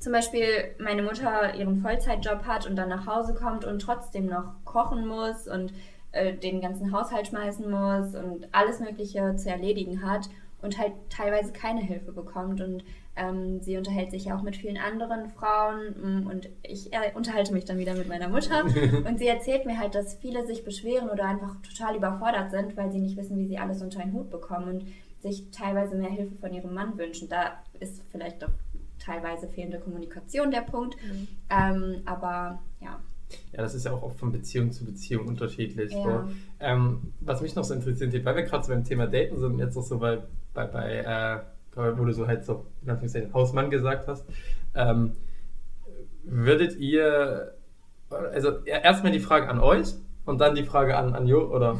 [0.03, 4.55] zum Beispiel meine Mutter ihren Vollzeitjob hat und dann nach Hause kommt und trotzdem noch
[4.65, 5.73] kochen muss und
[6.13, 10.29] äh, den ganzen Haushalt schmeißen muss und alles Mögliche zu erledigen hat
[10.61, 12.61] und halt teilweise keine Hilfe bekommt.
[12.61, 12.85] Und
[13.17, 17.53] ähm, sie unterhält sich ja auch mit vielen anderen Frauen mm, und ich äh, unterhalte
[17.53, 18.65] mich dann wieder mit meiner Mutter
[19.07, 22.91] und sie erzählt mir halt, dass viele sich beschweren oder einfach total überfordert sind, weil
[22.91, 24.87] sie nicht wissen, wie sie alles unter einen Hut bekommen und
[25.21, 27.29] sich teilweise mehr Hilfe von ihrem Mann wünschen.
[27.29, 28.51] Da ist vielleicht doch
[29.03, 30.97] teilweise fehlende Kommunikation der Punkt.
[31.51, 33.01] Ähm, aber ja.
[33.53, 35.93] Ja, das ist ja auch oft von Beziehung zu Beziehung unterschiedlich.
[35.93, 36.03] Ja.
[36.03, 36.35] So.
[36.61, 39.77] Ähm, was mich noch so interessiert, weil wir gerade so beim Thema Daten sind, jetzt
[39.77, 40.19] auch so bei,
[40.53, 44.27] bei, bei äh, wo du so halt so, in Anführungszeichen, Hausmann gesagt hast,
[44.75, 45.13] ähm,
[46.25, 47.55] würdet ihr,
[48.11, 49.95] also erstmal die Frage an euch
[50.25, 51.79] und dann die Frage an, an Jo, oder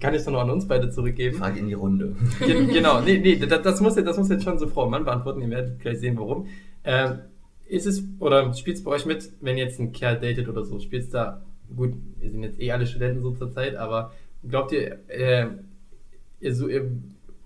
[0.00, 1.38] kann ich es nur an uns beide zurückgeben?
[1.38, 2.14] Frage in die Runde.
[2.40, 4.90] Ge- genau, nee, nee, das, das, muss, jetzt- das muss jetzt schon so Frau und
[4.90, 6.46] Mann beantworten, ihr werdet gleich sehen, warum.
[6.84, 7.18] Ähm,
[7.66, 10.64] ist es, oder spielt es bei euch mit, wenn ihr jetzt einen Kerl datet oder
[10.64, 11.42] so, spielt es da,
[11.74, 14.12] gut, wir sind jetzt eh alle Studenten so zur Zeit, aber
[14.48, 15.46] glaubt ihr, äh,
[16.40, 16.90] ihr, so, ihr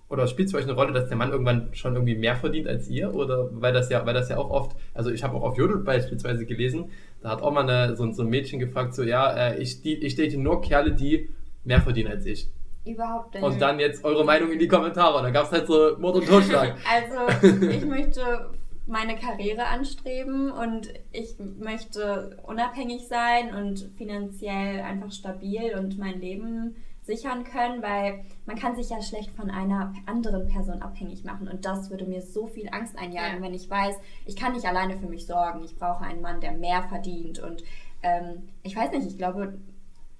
[0.09, 2.67] oder spielt es für euch eine Rolle, dass der Mann irgendwann schon irgendwie mehr verdient
[2.67, 3.15] als ihr?
[3.15, 5.79] Oder weil das ja, weil das ja auch oft, also ich habe auch auf Jodel
[5.79, 6.87] beispielsweise gelesen,
[7.21, 9.83] da hat auch mal eine, so, ein- so ein Mädchen gefragt, so ja, äh, ich,
[9.83, 11.31] die, ich date nur Kerle, die
[11.65, 12.49] mehr verdienen als ich.
[12.87, 13.43] Überhaupt nicht.
[13.45, 15.19] Und dann jetzt eure Meinung in die Kommentare.
[15.19, 16.75] Und da gab es halt so Mord und Totschlag.
[16.91, 18.49] Also, ich möchte
[18.87, 26.77] meine Karriere anstreben und ich möchte unabhängig sein und finanziell einfach stabil und mein Leben
[27.09, 31.65] sichern können, weil man kann sich ja schlecht von einer anderen Person abhängig machen und
[31.65, 33.43] das würde mir so viel Angst einjagen, Ja.
[33.43, 33.97] wenn ich weiß,
[34.27, 37.65] ich kann nicht alleine für mich sorgen, ich brauche einen Mann, der mehr verdient und
[38.03, 39.59] ähm, ich weiß nicht, ich glaube,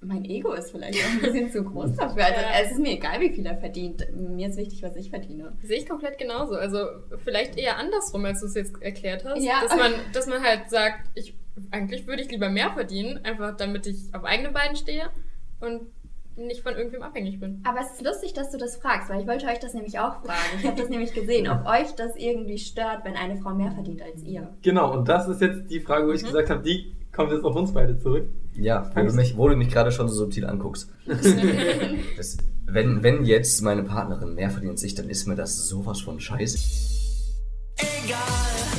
[0.01, 2.25] mein Ego ist vielleicht auch ein bisschen zu groß dafür.
[2.25, 2.47] Also, Ja.
[2.63, 4.07] es ist mir egal, wie viel er verdient.
[4.15, 5.51] Mir ist wichtig, was ich verdiene.
[5.61, 6.55] Sehe ich komplett genauso.
[6.55, 6.79] Also
[7.23, 9.43] vielleicht eher andersrum, als du es jetzt erklärt hast.
[9.43, 9.61] Ja.
[9.61, 11.35] Dass, man, dass man halt sagt, ich,
[11.71, 15.09] eigentlich würde ich lieber mehr verdienen, einfach damit ich auf eigenen Beinen stehe
[15.59, 15.81] und
[16.47, 17.61] nicht von irgendwem abhängig bin.
[17.65, 20.21] Aber es ist lustig, dass du das fragst, weil ich wollte euch das nämlich auch
[20.21, 20.59] fragen.
[20.59, 24.01] Ich habe das nämlich gesehen, ob euch das irgendwie stört, wenn eine Frau mehr verdient
[24.01, 24.49] als ihr.
[24.61, 27.55] Genau, und das ist jetzt die Frage, wo ich gesagt habe, die kommt jetzt auf
[27.55, 28.27] uns beide zurück.
[28.55, 30.91] Ja, wo du mich, wo du mich gerade schon so subtil anguckst.
[32.17, 36.01] Das, wenn, wenn jetzt meine Partnerin mehr verdient als ich, dann ist mir das sowas
[36.01, 36.59] von scheiße.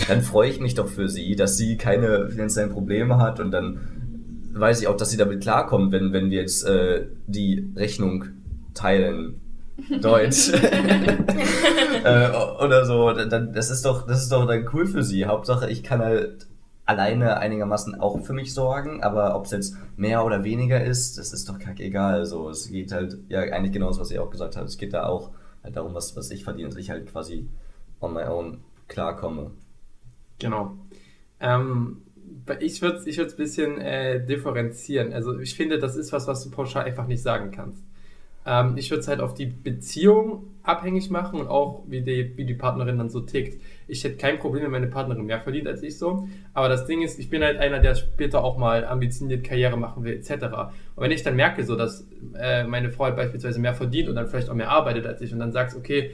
[0.08, 3.80] Dann freue ich mich doch für sie, dass sie keine finanziellen Probleme hat und dann
[4.52, 8.26] weiß ich auch, dass sie damit klarkommt, wenn, wenn wir jetzt äh, die Rechnung
[8.74, 9.40] teilen.
[10.02, 10.52] Deutsch.
[12.04, 12.30] äh,
[12.62, 13.12] oder so.
[13.12, 15.24] Dann, das, ist doch, das ist doch dann cool für sie.
[15.24, 16.46] Hauptsache, ich kann halt
[16.84, 21.32] alleine einigermaßen auch für mich sorgen, aber ob es jetzt mehr oder weniger ist, das
[21.32, 22.14] ist doch kackegal.
[22.14, 24.68] Also es geht halt, ja, eigentlich genau das, was ihr auch gesagt habt.
[24.68, 25.30] Es geht da auch
[25.62, 27.48] halt darum, was, was ich verdiene, dass ich halt quasi
[28.00, 29.52] on my own klarkomme.
[30.38, 30.74] Genau.
[31.38, 32.02] Ähm,
[32.60, 35.12] ich würde es ich ein bisschen äh, differenzieren.
[35.12, 37.82] Also ich finde, das ist was, was du pauschal einfach nicht sagen kannst.
[38.46, 42.44] Ähm, ich würde es halt auf die Beziehung abhängig machen und auch, wie die, wie
[42.44, 43.60] die Partnerin dann so tickt.
[43.86, 46.28] Ich hätte kein Problem, wenn meine Partnerin mehr verdient als ich so.
[46.54, 50.04] Aber das Ding ist, ich bin halt einer, der später auch mal ambitioniert Karriere machen
[50.04, 50.30] will, etc.
[50.96, 52.06] Und wenn ich dann merke, so dass
[52.38, 55.32] äh, meine Frau halt beispielsweise mehr verdient und dann vielleicht auch mehr arbeitet als ich
[55.32, 56.12] und dann sagst, okay,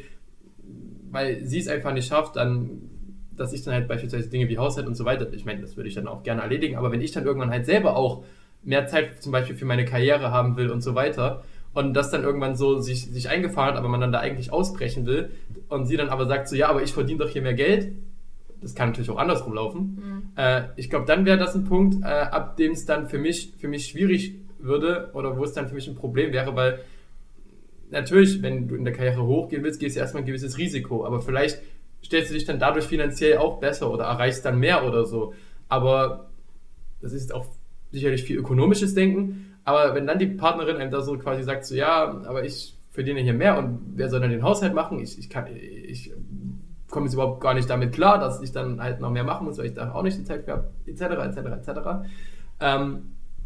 [1.10, 2.90] weil sie es einfach nicht schafft, dann,
[3.36, 5.88] dass ich dann halt beispielsweise Dinge wie Haushalt und so weiter, ich meine, das würde
[5.88, 8.24] ich dann auch gerne erledigen, aber wenn ich dann irgendwann halt selber auch
[8.62, 12.24] mehr Zeit zum Beispiel für meine Karriere haben will und so weiter und das dann
[12.24, 15.30] irgendwann so sich, sich eingefahren hat, aber man dann da eigentlich ausbrechen will
[15.68, 17.92] und sie dann aber sagt so, ja, aber ich verdiene doch hier mehr Geld,
[18.60, 20.32] das kann natürlich auch andersrum laufen.
[20.36, 23.52] Äh, ich glaube, dann wäre das ein Punkt, äh, ab dem es dann für mich,
[23.58, 26.80] für mich schwierig würde oder wo es dann für mich ein Problem wäre, weil
[27.90, 31.20] natürlich, wenn du in der Karriere hochgehen willst, gehst du erstmal ein gewisses Risiko, aber
[31.20, 31.60] vielleicht
[32.04, 35.34] stellst du dich dann dadurch finanziell auch besser oder erreichst dann mehr oder so.
[35.68, 36.30] Aber
[37.00, 37.46] das ist auch
[37.92, 39.56] sicherlich viel ökonomisches Denken.
[39.64, 43.20] Aber wenn dann die Partnerin einem da so quasi sagt, so ja, aber ich verdiene
[43.20, 45.00] hier mehr und wer soll dann den Haushalt machen?
[45.00, 46.12] Ich, ich ich
[46.88, 49.58] komme jetzt überhaupt gar nicht damit klar, dass ich dann halt noch mehr machen muss,
[49.58, 51.80] weil ich da auch nicht die Zeit für habe, etc., etc., etc.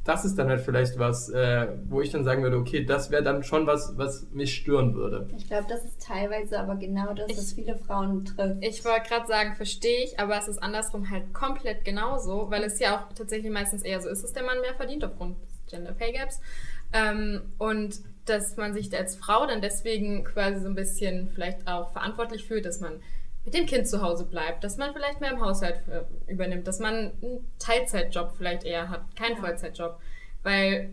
[0.05, 3.23] das ist dann halt vielleicht was, äh, wo ich dann sagen würde, okay, das wäre
[3.23, 5.29] dann schon was, was mich stören würde.
[5.37, 8.57] Ich glaube, das ist teilweise aber genau das, was viele Frauen trifft.
[8.63, 12.79] Ich wollte gerade sagen, verstehe ich, aber es ist andersrum halt komplett genauso, weil es
[12.79, 15.93] ja auch tatsächlich meistens eher so ist, dass der Mann mehr verdient aufgrund des Gender
[15.93, 16.41] Pay Gaps.
[16.93, 21.93] Ähm, und dass man sich als Frau dann deswegen quasi so ein bisschen vielleicht auch
[21.93, 23.01] verantwortlich fühlt, dass man
[23.45, 26.79] mit dem Kind zu Hause bleibt, dass man vielleicht mehr im Haushalt äh, übernimmt, dass
[26.79, 29.99] man einen Teilzeitjob vielleicht eher hat, keinen Vollzeitjob.
[30.43, 30.91] Weil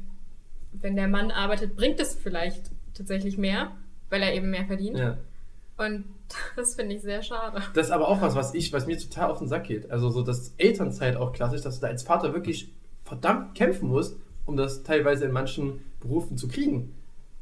[0.72, 3.72] wenn der Mann arbeitet, bringt es vielleicht tatsächlich mehr,
[4.10, 4.98] weil er eben mehr verdient.
[4.98, 5.18] Ja.
[5.78, 6.06] Und
[6.56, 7.62] das finde ich sehr schade.
[7.74, 9.92] Das ist aber auch was, was ich, was mir total auf den Sack geht.
[9.92, 12.72] Also so das Elternzeit auch klassisch, dass du da als Vater wirklich
[13.04, 16.94] verdammt kämpfen musst, um das teilweise in manchen Berufen zu kriegen.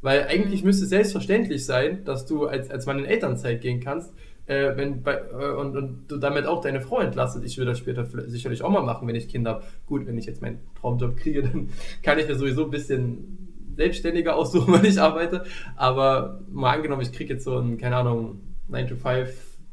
[0.01, 4.11] Weil eigentlich müsste es selbstverständlich sein, dass du als, als Mann in Elternzeit gehen kannst,
[4.47, 7.43] äh, wenn bei, äh, und, und du damit auch deine Frau entlastet.
[7.43, 9.63] Ich will das später sicherlich auch mal machen, wenn ich Kinder habe.
[9.85, 11.69] Gut, wenn ich jetzt meinen Traumjob kriege, dann
[12.03, 15.43] kann ich mir sowieso ein bisschen selbstständiger aussuchen, wann ich arbeite.
[15.75, 18.41] Aber mal angenommen, ich kriege jetzt so einen, keine Ahnung,
[18.71, 19.27] 9-to-5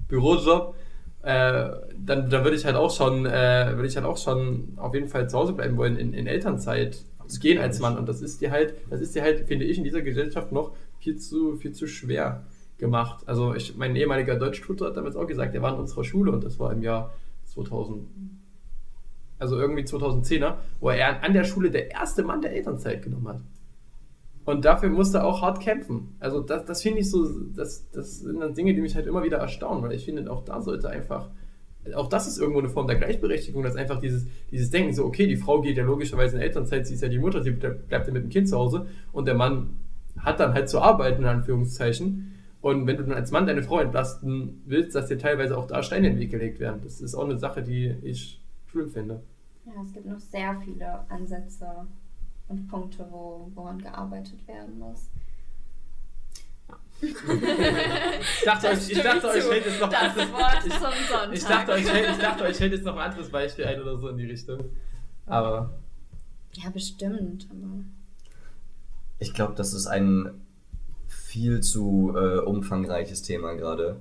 [0.09, 0.75] Bürojob
[1.23, 4.93] äh, dann, dann würde ich halt auch schon, äh, würde ich halt auch schon auf
[4.93, 7.05] jeden Fall zu Hause bleiben wollen, in, in Elternzeit
[7.41, 7.97] gehen als Mann.
[7.97, 10.73] Und das ist dir halt, das ist dir halt, finde ich, in dieser Gesellschaft noch
[10.99, 12.45] viel zu, viel zu schwer
[12.83, 13.23] gemacht.
[13.27, 16.45] Also ich, mein ehemaliger Deutschtutor hat damals auch gesagt, er war in unserer Schule und
[16.45, 17.15] das war im Jahr
[17.45, 18.03] 2000,
[19.39, 23.41] also irgendwie 2010er, wo er an der Schule der erste Mann der Elternzeit genommen hat.
[24.45, 26.17] Und dafür musste er auch hart kämpfen.
[26.19, 27.25] Also das, das finde ich so,
[27.55, 30.45] das, das sind dann Dinge, die mich halt immer wieder erstaunen, weil ich finde, auch
[30.45, 31.31] da sollte einfach,
[31.95, 35.29] auch das ist irgendwo eine Form der Gleichberechtigung, dass einfach dieses, dieses Denken, so okay,
[35.29, 38.13] die Frau geht ja logischerweise in Elternzeit, sie ist ja die Mutter, sie bleibt ja
[38.13, 39.79] mit dem Kind zu Hause und der Mann
[40.19, 42.32] hat dann halt zu arbeiten, in Anführungszeichen.
[42.63, 45.83] Und wenn du dann als Mann deine Frau entlasten willst, dass dir teilweise auch da
[45.83, 46.81] Steine in den Weg gelegt werden.
[46.85, 48.41] Das ist auch eine Sache, die ich
[48.71, 49.21] schlimm finde.
[49.67, 51.67] Ja, es gibt noch sehr viele Ansätze
[52.49, 55.09] und Punkte, wo, woran gearbeitet werden muss.
[57.01, 60.81] Ich dachte, euch, ich dachte euch fällt jetzt noch Das ein anderes- Wort ich, zum
[60.83, 61.33] Sonntag.
[61.33, 63.99] ich, dachte, euch fällt, ich dachte, euch fällt jetzt noch ein anderes Beispiel ein oder
[63.99, 64.61] so in die Richtung.
[65.27, 65.71] Aber
[66.53, 67.49] Ja, bestimmt.
[67.51, 67.85] Aber
[69.19, 70.31] Ich glaube, das ist ein
[71.33, 73.97] viel zu äh, umfangreiches Thema gerade.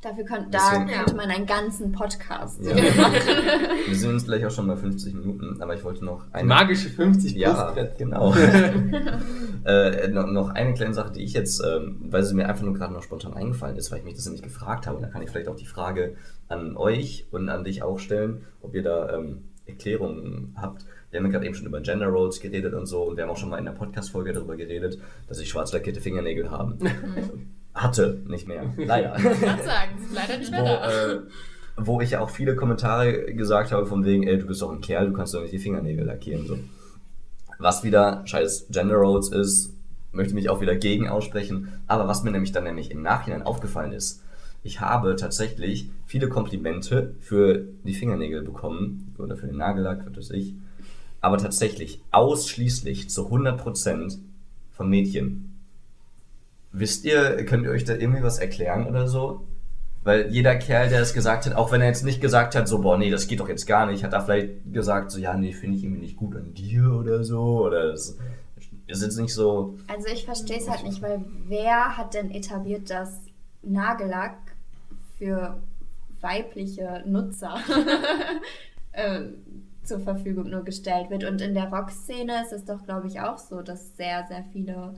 [0.00, 2.74] dafür könnte, da könnte man einen ganzen Podcast Ja.
[2.74, 3.14] machen.
[3.88, 6.46] Wir sind uns gleich auch schon bei 50 Minuten, aber ich wollte noch eine.
[6.46, 8.32] magische 50 Ja, genau.
[9.64, 12.74] äh, noch, noch eine kleine Sache, die ich jetzt, ähm, weil sie mir einfach nur
[12.74, 14.96] gerade noch spontan eingefallen ist, weil ich mich das nämlich gefragt habe.
[14.96, 16.14] Und da kann ich vielleicht auch die Frage
[16.48, 20.84] an euch und an dich auch stellen, ob ihr da ähm, Erklärungen habt.
[21.10, 23.30] Wir haben ja gerade eben schon über Gender Roles geredet und so und wir haben
[23.30, 26.78] auch schon mal in der Podcast-Folge darüber geredet, dass ich schwarz lackierte Fingernägel haben.
[27.74, 28.64] Hatte, nicht mehr.
[28.76, 29.16] Leider.
[29.16, 31.12] Ich kann sagen, leider nicht mehr wo, da.
[31.12, 31.20] äh,
[31.76, 34.80] wo ich ja auch viele Kommentare gesagt habe von wegen, ey, du bist doch ein
[34.80, 36.46] Kerl, du kannst doch nicht die Fingernägel lackieren.
[36.46, 36.58] So.
[37.58, 39.72] Was wieder scheiß Gender Roles ist,
[40.12, 41.72] möchte mich auch wieder gegen aussprechen.
[41.86, 44.22] Aber was mir nämlich dann nämlich im Nachhinein aufgefallen ist,
[44.62, 50.30] ich habe tatsächlich viele Komplimente für die Fingernägel bekommen oder für den Nagellack, was weiß
[50.30, 50.54] ich.
[51.20, 54.18] Aber tatsächlich ausschließlich zu 100%
[54.72, 55.58] von Mädchen.
[56.72, 59.46] Wisst ihr, könnt ihr euch da irgendwie was erklären oder so?
[60.04, 62.80] Weil jeder Kerl, der es gesagt hat, auch wenn er jetzt nicht gesagt hat, so,
[62.80, 65.52] boah, nee, das geht doch jetzt gar nicht, hat er vielleicht gesagt, so, ja, nee,
[65.52, 68.16] finde ich irgendwie nicht gut an dir oder so, oder es
[68.86, 72.88] ist jetzt nicht so, Also ich verstehe es halt nicht, weil wer hat denn etabliert,
[72.88, 73.20] dass
[73.62, 74.38] Nagellack
[75.18, 75.60] für
[76.20, 77.58] weibliche Nutzer
[78.92, 79.20] äh,
[79.88, 81.24] zur Verfügung nur gestellt wird?
[81.24, 84.94] Und in der Rock-Szene ist es doch, glaube ich, auch so, dass sehr, sehr viele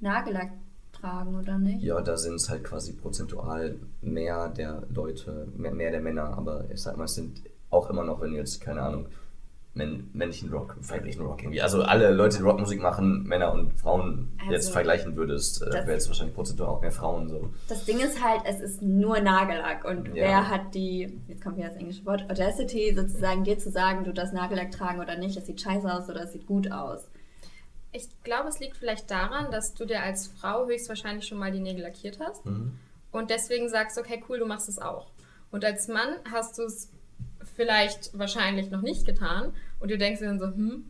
[0.00, 0.50] Nagellack
[0.92, 1.82] tragen, oder nicht?
[1.82, 6.64] ja, da sind es halt quasi prozentual mehr der Leute, mehr, mehr der Männer, aber
[6.72, 9.06] ich sag mal, es sind auch immer noch, wenn jetzt, keine Ahnung,
[10.12, 14.52] männlichen Rock, weiblichen Rock irgendwie, also alle Leute, die Rockmusik machen, Männer und Frauen Also,
[14.52, 17.50] jetzt vergleichen würdest, äh, wäre jetzt wahrscheinlich prozentual auch mehr Frauen so.
[17.68, 19.84] Das Ding ist halt, es ist nur Nagellack.
[19.84, 20.14] Und Ja.
[20.14, 24.12] wer hat die, jetzt kommt wieder das englische Wort, Audacity, sozusagen dir zu sagen, du
[24.12, 27.08] darfst Nagellack tragen oder nicht, das sieht scheiße aus oder es sieht gut aus.
[27.92, 31.60] Ich glaube, es liegt vielleicht daran, dass du dir als Frau höchstwahrscheinlich schon mal die
[31.60, 32.72] Nägel lackiert hast Mhm.
[33.12, 35.06] und deswegen sagst, okay, cool, du machst es auch.
[35.50, 36.90] Und als Mann hast du es
[37.58, 40.84] vielleicht wahrscheinlich noch nicht getan und du denkst dir dann so, hm,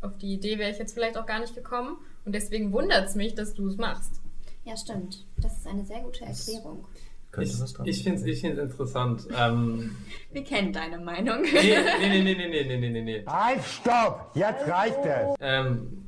[0.00, 3.16] auf die Idee wäre ich jetzt vielleicht auch gar nicht gekommen und deswegen wundert es
[3.16, 4.20] mich, dass du es machst.
[4.64, 5.26] Ja, stimmt.
[5.38, 6.84] Das ist eine sehr gute Erklärung.
[7.32, 9.26] Könnte ich, ich finde es ich find's interessant.
[9.36, 9.96] Ähm,
[10.30, 11.42] Wir kennen deine Meinung.
[11.42, 13.24] nee, nee, nee, nee, nee, nee, nee, nee, nee.
[13.26, 14.30] Halt, stopp!
[14.34, 15.34] Jetzt reicht es!
[15.40, 16.04] ähm,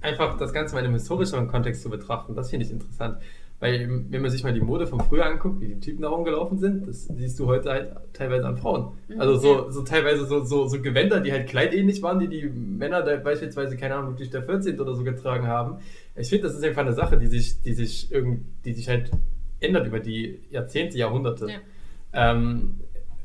[0.00, 3.18] einfach das Ganze mal im historischeren Kontext zu betrachten, das finde ich interessant.
[3.60, 6.58] Weil, wenn man sich mal die Mode von früher anguckt, wie die Typen da rumgelaufen
[6.58, 8.92] sind, das siehst du heute halt teilweise an Frauen.
[9.08, 12.48] Mhm, Also so, so teilweise so, so, so Gewänder, die halt kleidähnlich waren, die die
[12.48, 14.78] Männer da beispielsweise, keine Ahnung, wirklich der 14.
[14.78, 15.78] oder so getragen haben.
[16.14, 19.10] Ich finde, das ist einfach eine Sache, die sich, die sich irgend, die sich halt
[19.58, 21.48] ändert über die Jahrzehnte, Jahrhunderte.
[21.48, 22.30] Ja.
[22.30, 22.78] Ähm,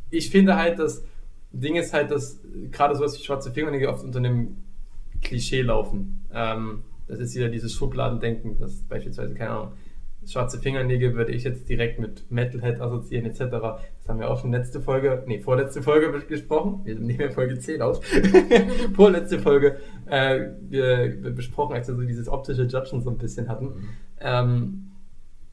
[0.09, 1.03] ich finde halt, das
[1.51, 2.39] Ding ist halt, dass
[2.71, 4.57] gerade sowas wie schwarze Fingernägel oft unter einem
[5.21, 6.25] Klischee laufen.
[6.33, 9.71] Ähm, das ist wieder dieses Schubladendenken, das beispielsweise, keine Ahnung,
[10.27, 13.39] schwarze Fingernägel würde ich jetzt direkt mit Metalhead assoziieren, etc.
[13.39, 16.81] Das haben wir auch schon letzte Folge, nee, vorletzte Folge bes- gesprochen.
[16.83, 18.01] Wir nehmen ja Folge 10 auf.
[18.95, 23.49] vorletzte Folge äh, wir, wir besprochen, als wir so dieses optische Judgen so ein bisschen
[23.49, 23.89] hatten.
[24.19, 24.91] Ähm,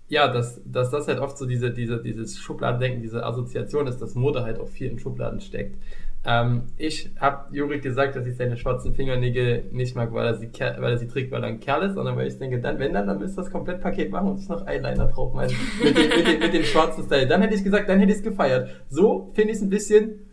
[0.08, 4.14] ja, dass, dass das halt oft so diese, diese, dieses Schubladendenken, diese Assoziation ist, dass
[4.16, 5.76] Mode halt auch viel in Schubladen steckt.
[6.22, 10.50] Ähm, ich habe Juri gesagt, dass ich seine schwarzen Fingernägel nicht mag, weil er, sie,
[10.52, 12.92] weil er sie trägt, weil er ein Kerl ist, sondern weil ich denke, dann, wenn
[12.92, 15.50] dann, dann müsst ihr das Komplettpaket machen und sich noch Eyeliner drauf malen.
[15.82, 17.26] mit, dem, mit, dem, mit dem schwarzen Style.
[17.26, 18.68] Dann hätte ich gesagt, dann hätte ich es gefeiert.
[18.90, 20.26] So finde ich es ein bisschen.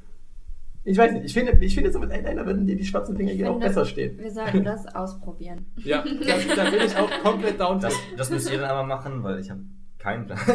[0.83, 3.47] Ich weiß nicht, ich finde, ich finde so mit Eyeliner würden dir die schwarzen Fingernägel
[3.47, 4.17] auch besser stehen.
[4.19, 5.65] Wir sollten das ausprobieren.
[5.77, 7.79] Ja, da, da bin ich auch komplett down.
[7.79, 9.61] Das, das müsst ihr dann aber machen, weil ich habe
[10.07, 10.39] Kein Plan.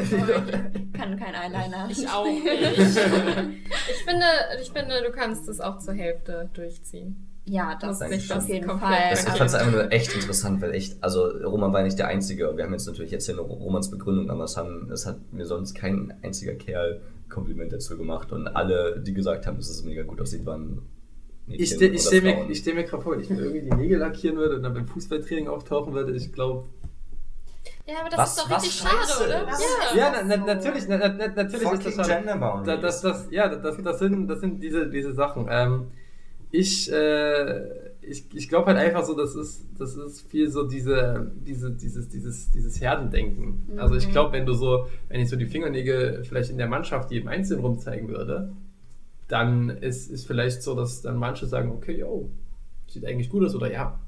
[0.75, 1.89] Ich kann kein Eyeliner.
[1.91, 2.43] Ich auch nicht.
[2.47, 4.27] ich, finde,
[4.63, 7.29] ich finde, du kannst es auch zur Hälfte durchziehen.
[7.45, 9.11] Ja, das ist nicht auf jeden komplett- Fall.
[9.11, 12.07] Das, ich fand es einfach nur echt interessant, weil echt, also Roman war nicht der
[12.07, 12.57] Einzige.
[12.57, 15.45] Wir haben jetzt natürlich jetzt hier noch Romans Begründung, aber es, haben, es hat mir
[15.45, 18.31] sonst kein einziger Kerl Kompliment dazu gemacht.
[18.33, 20.83] Und alle, die gesagt haben, dass es mega gut aussieht, waren
[21.47, 23.63] Mädchen Ich, ste ich stelle mir, ich stell mir gerade vor, wenn ich mir irgendwie
[23.63, 26.69] die Nägel lackieren würde und dann beim Fußballtraining auftauchen würde, ich glaube.
[27.87, 29.49] Ja, aber das Was- ist doch richtig scheiße schade, oder?
[29.95, 29.97] Ja.
[29.97, 32.05] Ja, na, na, natürlich, na, na, natürlich ist das schon.
[32.07, 32.67] Gender Boundaries.
[32.67, 35.47] Da, das, das, ja, das, das, sind, das sind diese, diese Sachen.
[35.51, 35.89] Ähm,
[36.51, 41.31] ich äh, ich, ich glaube halt einfach so, das ist, das ist viel so diese,
[41.47, 43.65] diese, dieses, dieses, dieses Herdendenken.
[43.73, 43.79] Mhm.
[43.79, 47.11] Also ich glaube, wenn du so, wenn ich so die Fingernägel vielleicht in der Mannschaft
[47.11, 48.53] jedem Einzelnen rumzeigen würde,
[49.29, 52.29] dann ist ist vielleicht so, dass dann manche sagen, okay, yo,
[52.89, 53.99] sieht eigentlich gut aus oder ja,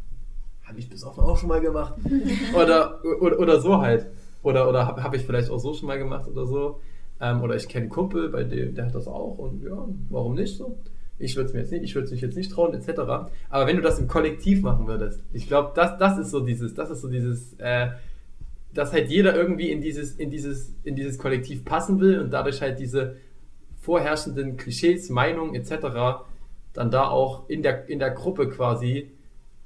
[0.64, 1.94] habe ich bis auf auch schon mal gemacht.
[2.54, 4.06] oder, oder, oder so halt.
[4.42, 6.80] Oder, oder habe hab ich vielleicht auch so schon mal gemacht oder so.
[7.20, 10.34] Ähm, oder ich kenne einen Kumpel, bei dem, der hat das auch und ja, warum
[10.34, 10.76] nicht so?
[11.18, 13.00] Ich würde es mir jetzt nicht, ich würde es mich jetzt nicht trauen, etc.
[13.48, 16.74] Aber wenn du das im Kollektiv machen würdest, ich glaube, das, das ist so dieses,
[16.74, 17.90] das ist so dieses, äh,
[18.72, 22.60] dass halt jeder irgendwie in dieses, in dieses, in dieses Kollektiv passen will und dadurch
[22.60, 23.16] halt diese
[23.80, 26.24] vorherrschenden Klischees, Meinungen etc.
[26.72, 29.12] dann da auch in der, in der Gruppe quasi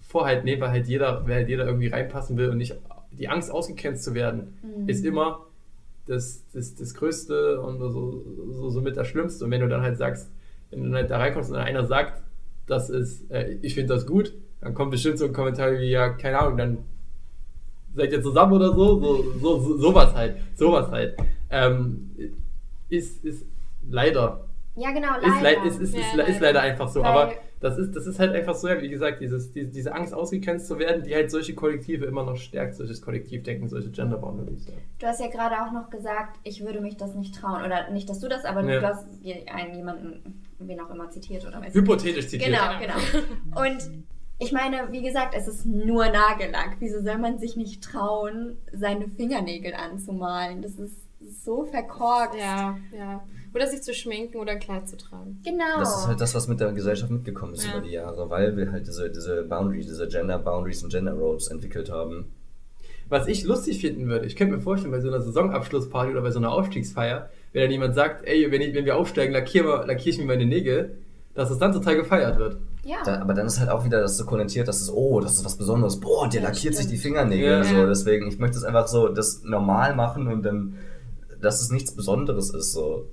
[0.09, 2.75] Vorhalt nehmen, weil halt jeder, weil halt jeder irgendwie reinpassen will und nicht
[3.13, 4.89] die Angst ausgegrenzt zu werden, Mhm.
[4.89, 5.47] ist immer
[6.07, 9.45] das, das, das Größte und so, so, so mit das Schlimmste.
[9.45, 10.31] Und wenn du dann halt sagst,
[10.71, 12.23] wenn du halt da reinkommst und dann einer sagt,
[12.67, 16.09] das ist, äh, ich finde das gut, dann kommt bestimmt so ein Kommentar wie, ja,
[16.11, 16.79] keine Ahnung, dann
[17.95, 21.17] seid ihr zusammen oder so, so, so, so sowas halt, sowas halt.
[21.51, 22.11] Ähm,
[22.89, 23.45] ist, ist
[23.91, 24.45] leider
[24.77, 25.43] Ja, genau, ist, leider.
[25.43, 26.41] leid, ist, ist, Ja, ist, ist leider.
[26.41, 27.03] leider einfach so.
[27.03, 29.95] Weil- aber das ist, das ist halt einfach so, ja, wie gesagt, dieses, die, diese
[29.95, 34.19] Angst ausgegrenzt zu werden, die halt solche Kollektive immer noch stärkt, solches Kollektivdenken, solche Gender
[34.19, 34.67] Boundaries.
[34.67, 34.75] Ja.
[34.99, 37.65] Du hast ja gerade auch noch gesagt, ich würde mich das nicht trauen.
[37.65, 38.81] Oder nicht, dass du das, aber Ja.
[38.81, 39.07] du hast
[39.53, 42.51] einen jemanden, wen auch immer, zitiert oder weiß Hypothetisch zitiert.
[42.51, 43.61] Genau, genau.
[43.65, 43.91] Und
[44.39, 46.77] ich meine, wie gesagt, es ist nur Nagellack.
[46.79, 50.63] Wieso soll man sich nicht trauen, seine Fingernägel anzumalen?
[50.63, 50.95] Das ist
[51.31, 52.39] so verkorkst.
[52.39, 53.23] Ja, ja.
[53.55, 55.41] Oder sich zu schminken oder ein Kleid zu tragen.
[55.45, 55.79] Genau.
[55.81, 57.73] Das ist halt das, was mit der Gesellschaft mitgekommen ist Ja.
[57.79, 61.49] über die Jahre, weil wir halt diese, diese Boundaries, diese Gender Boundaries und Gender Roles
[61.49, 62.27] entwickelt haben.
[63.09, 66.31] Was ich lustig finden würde, ich könnte mir vorstellen, bei so einer Saisonabschlussparty oder bei
[66.31, 69.87] so einer Aufstiegsfeier, wenn dann jemand sagt, ey, wenn, ich, wenn wir aufsteigen, lackiere, mal-
[69.87, 70.99] lackiere ich mir meine Nägel,
[71.35, 72.59] dass es dann total gefeiert wird.
[72.85, 72.97] ja.
[73.07, 75.45] Da, aber dann ist halt auch wieder das so konnotiert, dass es, oh, das ist
[75.47, 75.99] was Besonderes.
[76.01, 76.93] Boah, der Ja, lackiert sich stimmt.
[76.99, 77.49] die Fingernägel.
[77.49, 77.65] Ja.
[77.65, 80.75] So, deswegen, ich möchte es einfach so das normal machen und dann,
[81.41, 82.73] dass es nichts Besonderes ist.
[82.73, 83.07] So.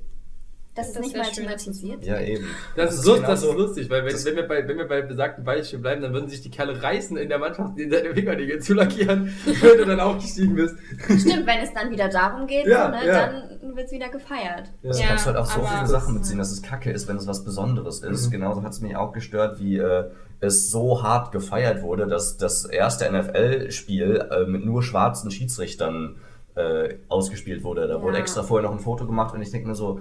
[0.75, 2.03] das ist Das nicht wär mal thematisiert.
[2.05, 2.45] Ja, eben.
[2.75, 4.87] Das, ist, lust, das genauso- ist lustig, weil wenn, das- wenn, wir bei, wenn wir
[4.87, 8.13] bei besagten Beispiel bleiben, dann würden sich die Kerle reißen in der Mannschaft, in seine
[8.13, 10.75] Fingernägel zu lackieren, wenn du dann aufgestiegen bist.
[11.05, 13.27] Stimmt, wenn es dann wieder darum geht, Ja, so, ne, ja.
[13.27, 14.69] dann wird es wieder gefeiert.
[14.83, 17.17] Das Ja, kannst du halt auch so viele Sachen mitziehen, dass es kacke ist, wenn
[17.17, 18.27] es was Besonderes ist.
[18.27, 18.31] Mhm.
[18.31, 20.05] Genauso hat es mich auch gestört, wie äh,
[20.41, 26.17] es so hart gefeiert wurde, dass das erste NFL-Spiel äh, mit nur schwarzen Schiedsrichtern
[26.55, 27.87] äh, ausgespielt wurde.
[27.87, 28.01] Da Ja.
[28.01, 29.99] wurde extra vorher noch ein Foto gemacht und ich denke mir so,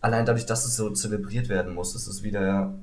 [0.00, 2.74] allein dadurch, dass es so zelebriert werden muss, ist es wieder.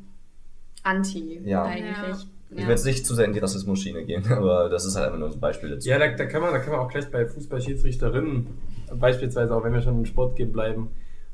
[0.83, 1.63] Anti, Ja.
[1.65, 2.27] eigentlich.
[2.49, 5.19] Ich will jetzt nicht zu sehr in die Rassismus-Schiene gehen, aber das ist halt einfach
[5.19, 5.89] nur ein Beispiel dazu.
[5.89, 8.47] Ja, da, da, kann man, da kann man auch gleich bei Fußballschiedsrichterinnen,
[8.95, 10.89] beispielsweise auch wenn wir schon im Sport gehen bleiben,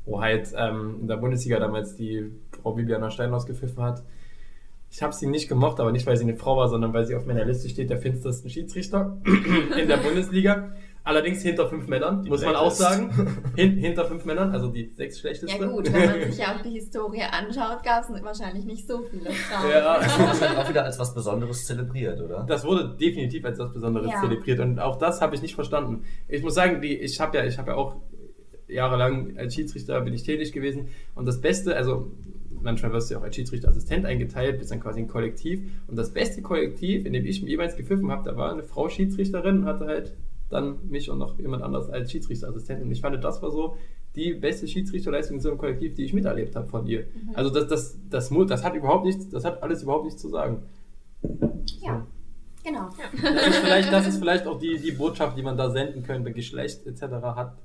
[0.06, 2.30] wo halt ähm, in der Bundesliga damals die
[2.62, 4.02] Frau Bibiana Steinhaus gepfiffen hat.
[4.90, 7.14] Ich habe sie nicht gemocht, aber nicht, weil sie eine Frau war, sondern weil sie
[7.14, 9.16] auf meiner Liste steht, der finstersten Schiedsrichter
[9.80, 10.72] in der Bundesliga.
[11.06, 13.10] Allerdings hinter fünf Männern, Die muss man auch sagen.
[13.56, 15.60] Hin, hinter fünf Männern, also die sechs schlechtesten.
[15.62, 19.02] Ja gut, wenn man sich ja auch die Historie anschaut, gab es wahrscheinlich nicht so
[19.02, 19.70] viele Frauen.
[19.70, 19.98] Ja.
[20.00, 22.44] Das wurde halt auch wieder als was Besonderes zelebriert, oder?
[22.48, 24.20] Das wurde definitiv als was Besonderes Ja.
[24.22, 26.04] zelebriert und auch das habe ich nicht verstanden.
[26.26, 27.96] Ich muss sagen, die, ich habe ja, ich habe ja auch
[28.66, 32.10] jahrelang als Schiedsrichter bin ich tätig gewesen und das Beste, also
[32.62, 36.14] manchmal wirst du ja auch als Schiedsrichterassistent eingeteilt, bist dann quasi ein Kollektiv und das
[36.14, 39.84] beste Kollektiv, in dem ich jeweils gepfiffen habe, da war eine Frau Schiedsrichterin und hatte
[39.86, 40.14] halt
[40.50, 43.76] dann mich und noch jemand anders als Schiedsrichterassistent und ich fand, das war so
[44.14, 47.04] die beste Schiedsrichterleistung in so einem Kollektiv, die ich miterlebt habe von ihr.
[47.34, 50.28] Also das, das, das, mu- das hat überhaupt nichts, das hat alles überhaupt nichts zu
[50.28, 50.62] sagen.
[51.80, 52.06] Ja,
[52.62, 52.90] genau.
[53.20, 56.30] Das ist vielleicht, das ist vielleicht auch die, die Botschaft, die man da senden könnte.
[56.32, 57.02] Geschlecht etc.
[57.02, 57.56] hat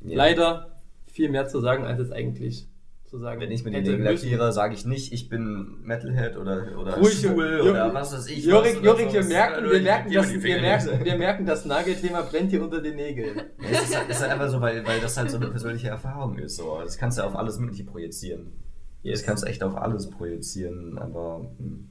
[0.00, 0.16] Ja.
[0.16, 0.72] leider
[1.06, 2.66] viel mehr zu sagen, als es eigentlich
[3.14, 6.36] zu sagen Wenn ich mir die hätte Nägel lackiere, sage ich nicht, ich bin Metalhead
[6.36, 8.44] oder, oder Ruhig, schwul Jo- oder was weiß ich.
[8.44, 11.64] Jorik, was Jorik, wir merken, wir merken, lackiere das, die wir, merken, wir merken, das
[11.64, 13.36] Nagelthema brennt hier unter den Nägeln.
[13.62, 15.88] Ja, Es ist, halt, ist halt einfach so, weil, weil das halt so eine persönliche
[15.88, 16.56] Erfahrung ist.
[16.56, 16.80] So.
[16.82, 18.52] Das kannst du auf alles Mögliche projizieren.
[19.04, 21.88] Das kannst du echt auf alles projizieren, aber hm,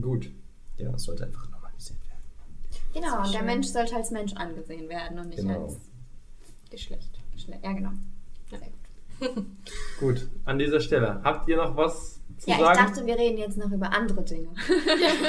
[0.00, 0.30] Gut.
[0.78, 2.22] ja, es sollte einfach normalisiert werden.
[2.94, 3.42] Genau, und der.
[3.42, 5.64] Mensch sollte als Mensch angesehen werden und nicht Genau.
[5.64, 5.76] als
[6.70, 7.10] Geschlecht.
[7.36, 7.90] Schle- Ja, genau.
[8.50, 8.60] Gut,
[10.44, 11.20] an dieser Stelle.
[11.22, 12.78] Habt ihr noch was zu Ja, ich sagen?
[12.78, 14.48] dachte, wir reden jetzt noch über andere Dinge.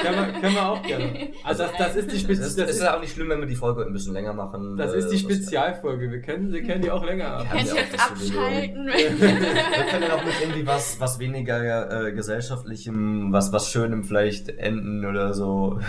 [0.01, 1.29] können, wir, können wir auch gerne.
[1.43, 3.29] Also das, das ist die Spezi Das, das das ist ist, ja auch nicht schlimm,
[3.29, 4.77] wenn wir die Folge ein bisschen länger machen.
[4.77, 6.09] das äh, ist die Spezialfolge.
[6.09, 8.39] Wir können, wir können die auch länger ja auch jetzt das sowieso.
[8.39, 8.87] abschalten?
[8.87, 14.49] Wir können ja auch mit irgendwie was, was weniger äh, gesellschaftlichem, was, was Schönem vielleicht
[14.49, 15.79] enden oder so.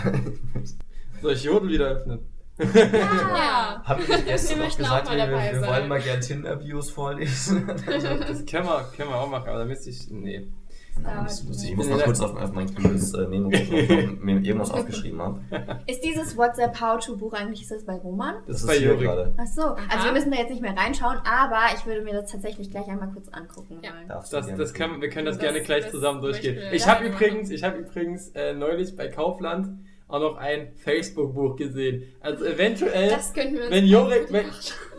[1.21, 2.19] Soll ich Jodel wieder öffnen?
[2.57, 3.81] Ja.
[3.85, 7.67] Haben wir gestern Wir noch gesagt, wir, wir wollen mal gern Tinder-Views vorlesen?
[7.85, 10.09] Das können wir, können wir auch machen, aber da müsste ich.
[10.09, 10.47] Nee.
[11.03, 11.27] Ja.
[11.27, 15.41] Ich muss mal kurz auf, auf mein cooles äh, Memo mir irgendwas aufgeschrieben habe.
[15.87, 18.35] Ist dieses WhatsApp How-to-Buch eigentlich, ist das bei Roman?
[18.47, 19.03] Das ist bei hier Juri.
[19.03, 19.33] gerade.
[19.35, 22.31] Ach so, also wir müssen da jetzt nicht mehr reinschauen, aber ich würde mir das
[22.31, 24.07] tatsächlich gleich einmal kurz angucken wollen.
[24.07, 26.57] Darfst du Das, gerne das können, wir können das, Das- gerne gleich das zusammen durchgehen.
[26.71, 29.77] ich habe gerne übrigens, ich habe übrigens äh, neulich bei Kaufland
[30.07, 32.03] auch noch ein Facebook-Buch gesehen.
[32.21, 34.45] Also eventuell, wir wenn wirklich wenn,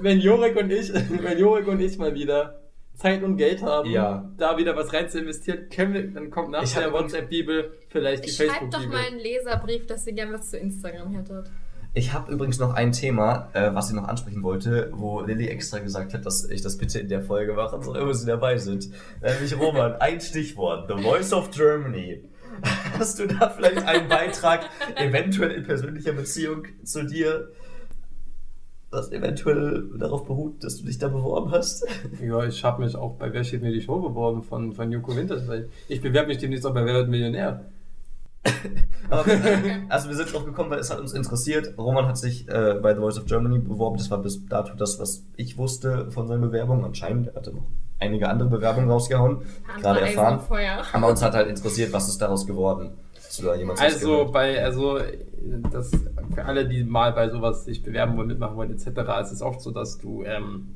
[0.01, 0.93] wenn Jorik und ich,
[1.23, 2.61] wenn Jorik und ich mal wieder
[2.95, 4.29] Zeit und Geld haben, Ja.
[4.39, 8.25] da wieder was rein zu investieren, können wir, dann kommt nach Ich der WhatsApp-Bibel vielleicht
[8.25, 8.89] die Schreibt doch Facebook-Bibel.
[8.97, 11.51] mal einen Leserbrief, dass ihr gerne was zu Instagram hättet.
[11.93, 15.79] Ich habe übrigens noch ein Thema, äh, was ich noch ansprechen wollte, wo Lilly extra
[15.79, 18.91] gesagt hat, dass ich das bitte in der Folge machen soll, wo sie dabei sind.
[19.23, 22.23] Nämlich Roman, ein Stichwort, The Voice of Germany.
[22.99, 27.51] Hast du da vielleicht einen Beitrag, eventuell in persönlicher Beziehung zu dir,
[28.91, 31.87] was eventuell darauf beruht, dass du dich da beworben hast?
[32.23, 35.15] Ja, ich habe mich auch bei Wer steht mir die Show beworben von, von Joko
[35.15, 37.67] Winters, weil ich bewerbe mich demnächst auch bei Wer wird Millionär.
[39.11, 41.77] Aber wir, also wir sind drauf gekommen, weil es hat uns interessiert.
[41.77, 43.99] Roman hat sich äh, bei The Voice of Germany beworben.
[43.99, 46.85] Das war bis dato das, was ich wusste von seinen Bewerbungen.
[46.85, 47.67] Anscheinend er hatte noch
[47.99, 49.42] einige andere Bewerbungen rausgehauen.
[49.80, 50.38] Gerade Eisen erfahren.
[50.38, 50.82] und Feuer.
[50.92, 52.90] Aber uns hat halt interessiert, was ist daraus geworden.
[53.16, 54.99] Hast du da jemand Also bei, also
[55.70, 55.90] das
[56.34, 58.86] für alle, die mal bei sowas sich bewerben wollen, mitmachen wollen, etc.,
[59.22, 60.68] ist es oft so, dass du ähm,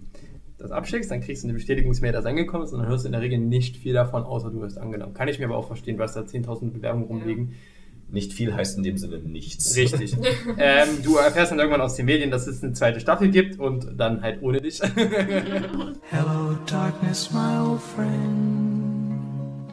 [0.58, 3.12] das abschickst, dann kriegst du eine Bestätigungsmail, dass angekommen ist und dann hörst du in
[3.12, 5.14] der Regel nicht viel davon, außer du wirst angenommen.
[5.14, 7.54] Kann ich mir aber auch verstehen, weil es da 10.000 Bewerbungen rumliegen.
[8.12, 9.76] Nicht viel heißt in dem Sinne nichts.
[9.76, 10.16] Richtig.
[10.58, 13.98] ähm, du erfährst dann irgendwann aus den Medien, dass es eine zweite Staffel gibt und
[13.98, 14.80] dann halt ohne dich.
[16.11, 19.70] Hello, darkness, my old friend.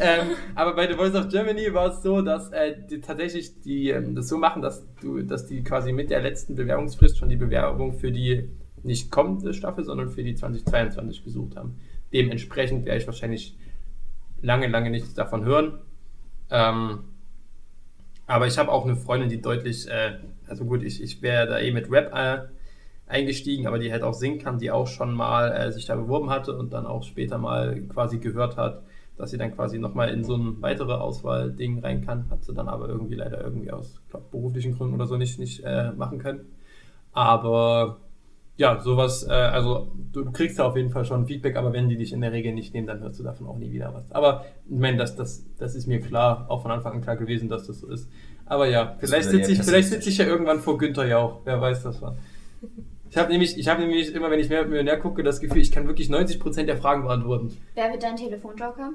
[0.00, 3.90] ähm, aber bei The Voice of Germany war es so, dass äh, die tatsächlich die
[3.90, 7.36] ähm, das so machen, dass du, dass die quasi mit der letzten Bewerbungsfrist schon die
[7.36, 8.48] Bewerbung für die
[8.82, 11.76] nicht kommende Staffel, sondern für die 2022 gesucht haben.
[12.12, 13.56] Dementsprechend werde ich wahrscheinlich
[14.42, 15.78] lange, lange nichts davon hören.
[16.50, 17.04] Ähm,
[18.30, 21.58] aber ich habe auch eine Freundin, die deutlich, äh, also gut, ich, ich wäre da
[21.58, 22.42] eh mit Rap äh,
[23.08, 26.30] eingestiegen, aber die halt auch singen kann, die auch schon mal äh, sich da beworben
[26.30, 28.82] hatte und dann auch später mal quasi gehört hat,
[29.16, 32.30] dass sie dann quasi nochmal in so ein weitere Auswahlding rein kann.
[32.30, 35.64] Hat sie dann aber irgendwie leider irgendwie aus glaub, beruflichen Gründen oder so nicht, nicht
[35.64, 36.46] äh, machen können.
[37.12, 37.98] Aber
[38.60, 41.96] ja, sowas, äh, also du kriegst da auf jeden Fall schon Feedback, aber wenn die
[41.96, 44.12] dich in der Regel nicht nehmen, dann hörst du davon auch nie wieder was.
[44.12, 47.48] Aber ich meine, das, das, das ist mir klar, auch von Anfang an klar gewesen,
[47.48, 48.06] dass das so ist.
[48.44, 51.84] Aber ja, vielleicht sitze ich, vielleicht sitze ich ja irgendwann vor Günther Jauch, wer weiß
[51.84, 52.18] das war.
[53.08, 55.72] Ich habe nämlich, ich habe nämlich immer, wenn ich mehr Millionär gucke, das Gefühl, ich
[55.72, 57.56] kann wirklich 90% der Fragen beantworten.
[57.74, 58.90] Wer wird dein Telefonjoker?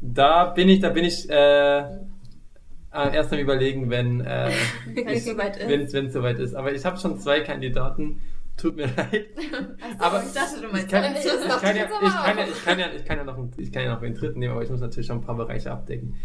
[0.00, 4.50] Da bin ich, da bin ich äh, äh, erst am überlegen, wenn äh,
[4.94, 5.68] Wenn es soweit ist.
[5.92, 6.54] wenn es soweit ist.
[6.54, 8.22] Aber ich habe schon zwei Kandidaten.
[8.58, 9.28] Tut mir leid.
[9.80, 12.14] Achso, Aber ich dachte, du meinst Ich kann, ich, Das kann ja, dachte ich ich,
[12.14, 13.94] jetzt kann ja, aber ich, kann ja, ich kann ja noch einen, ich kann ja
[13.94, 16.16] noch den dritten nehmen, aber ich muss natürlich schon ein paar Bereiche abdecken,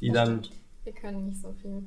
[0.00, 0.42] die dann
[0.84, 1.82] Wir können nicht so viel.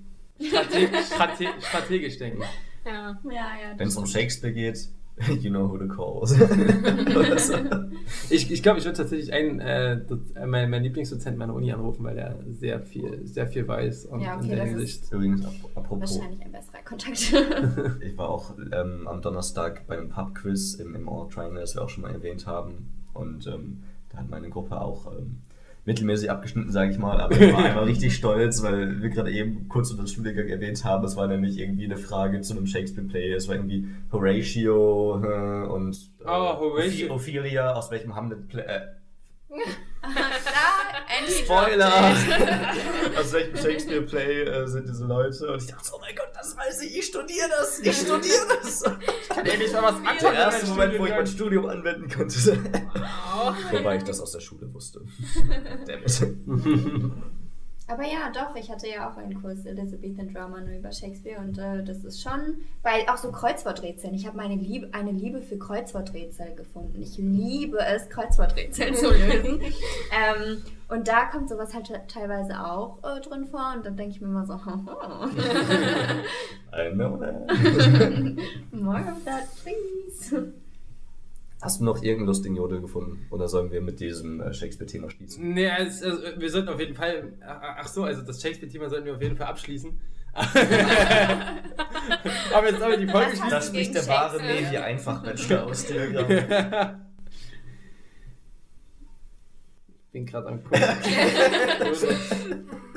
[0.48, 2.42] strategisch, strate, strategisch denken.
[2.86, 3.18] Ja.
[3.24, 3.74] Ja, ja.
[3.78, 4.90] Wenn es um Shakespeare geht,
[5.42, 6.24] you know who to call.
[8.30, 12.04] Ich, ich glaube, ich würde tatsächlich einen, äh, äh, meinen, meinen Lieblingsdozenten meiner Uni anrufen,
[12.04, 15.12] weil der sehr viel, sehr viel weiß und Ja, okay, in der das ist- Hinsicht.
[15.14, 16.16] Übrigens, ap- apropos.
[16.20, 18.02] Wahrscheinlich ein besserer Kontakt.
[18.06, 21.84] Ich war auch ähm, am Donnerstag bei einem Pub-Quiz im, im All Triangle, das wir
[21.84, 22.90] auch schon mal erwähnt haben.
[23.14, 25.38] Und ähm, da hat meine Gruppe auch ähm,
[25.86, 27.22] mittelmäßig abgeschnitten, sage ich mal.
[27.22, 30.84] Aber ich war einmal richtig stolz, weil wir gerade eben kurz unter den Studiengang erwähnt
[30.84, 31.06] haben.
[31.06, 33.34] Es war nämlich irgendwie eine Frage zu einem Shakespeare-Play.
[33.34, 37.14] Es war irgendwie Horatio äh, und äh, Ah, Horatio.
[37.14, 38.62] Ophelia, aus welchem Hamlet-Play.
[38.64, 38.82] Äh,
[39.50, 41.92] Andy Spoiler!
[43.20, 45.52] Aus welchem Shakespeare-Play äh, sind diese Leute?
[45.54, 48.84] Und ich dachte, oh mein Gott, das weiß ich, ich studiere das, ich studiere das.
[48.84, 50.36] Ich kann endlich mal was Der anfangen.
[50.36, 51.28] erste Moment, wo ich mein.
[51.28, 52.36] Studium anwenden konnte.
[53.72, 55.02] Wobei ich das aus der Schule wusste.
[55.86, 57.12] Damn it.
[57.88, 61.56] Aber ja, doch, ich hatte ja auch einen Kurs Elizabethan Drama nur über Shakespeare und
[61.60, 64.16] äh, das ist schon, weil auch so Kreuzworträtseln.
[64.16, 67.00] Ich habe meine Liebe, eine Liebe für Kreuzworträtsel gefunden.
[67.00, 69.62] Ich liebe es, Kreuzworträtsel zu lösen.
[69.62, 74.16] ähm, und da kommt sowas halt te- teilweise auch äh, drin vor und dann denke
[74.16, 74.58] ich mir immer so, I
[76.92, 77.48] know that.
[78.72, 80.52] More of that, please.
[81.66, 83.26] Hast du noch irgendeinen lustigen Jodel gefunden?
[83.32, 85.52] Oder sollen wir mit diesem äh, Shakespeare-Thema schließen?
[85.52, 87.34] Nee, also, also, wir sollten auf jeden Fall.
[87.42, 90.00] Ach so, also das Shakespeare-Thema sollten wir auf jeden Fall abschließen.
[92.54, 97.00] aber jetzt aber die Folge Da spricht der wahre Navy einfach Bachelor aus Telegram.
[100.06, 100.80] Ich bin gerade am gucken.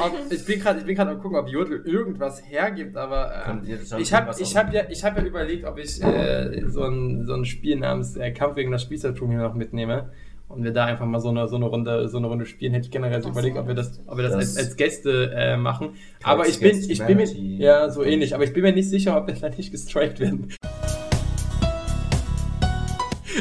[0.00, 4.00] Ob- ich bin gerade ich bin gerade am gucken, ob Jodel irgendwas hergibt, aber äh,
[4.00, 7.34] ich habe ich hab ja, ich hab ja überlegt, ob ich äh, so, ein, so
[7.34, 10.10] ein Spiel namens äh, Kampf wegen der Spießertum hier noch mitnehme
[10.48, 12.72] und wir da einfach mal so eine, so eine Runde so eine Runde spielen.
[12.74, 15.32] Hätte ich generell so überlegt, ob wir das, ob wir das, als, Das- als Gäste
[15.34, 15.90] äh, machen.
[16.22, 17.26] Als Aber ich bin, ich bin mir,
[17.58, 20.48] ja, so ähnlich, aber ich bin mir nicht sicher, ob wir da nicht gestrikt werden.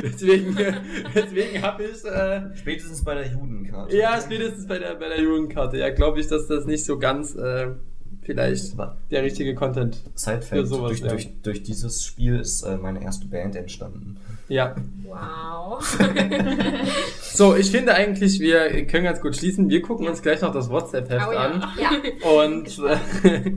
[0.03, 0.57] Deswegen
[1.15, 3.95] deswegen habe ich äh, Spätestens bei der Judenkarte.
[3.97, 5.77] ja, spätestens bei der, bei der Jugendkarte.
[5.77, 7.67] Ja, glaube ich, dass das nicht so ganz äh,
[8.21, 8.75] vielleicht
[9.11, 13.27] der richtige Content Side für sowas durch, durch, durch dieses Spiel ist äh, meine erste
[13.27, 14.17] Band entstanden.
[14.49, 14.75] Ja.
[15.03, 15.83] Wow.
[17.21, 19.69] So, ich finde eigentlich, wir können ganz gut schließen.
[19.69, 21.39] Wir gucken uns gleich noch das WhatsApp-Heft Oh ja.
[21.39, 21.63] an.
[21.79, 22.31] Ja.
[22.31, 22.79] Und
[23.23, 23.51] äh,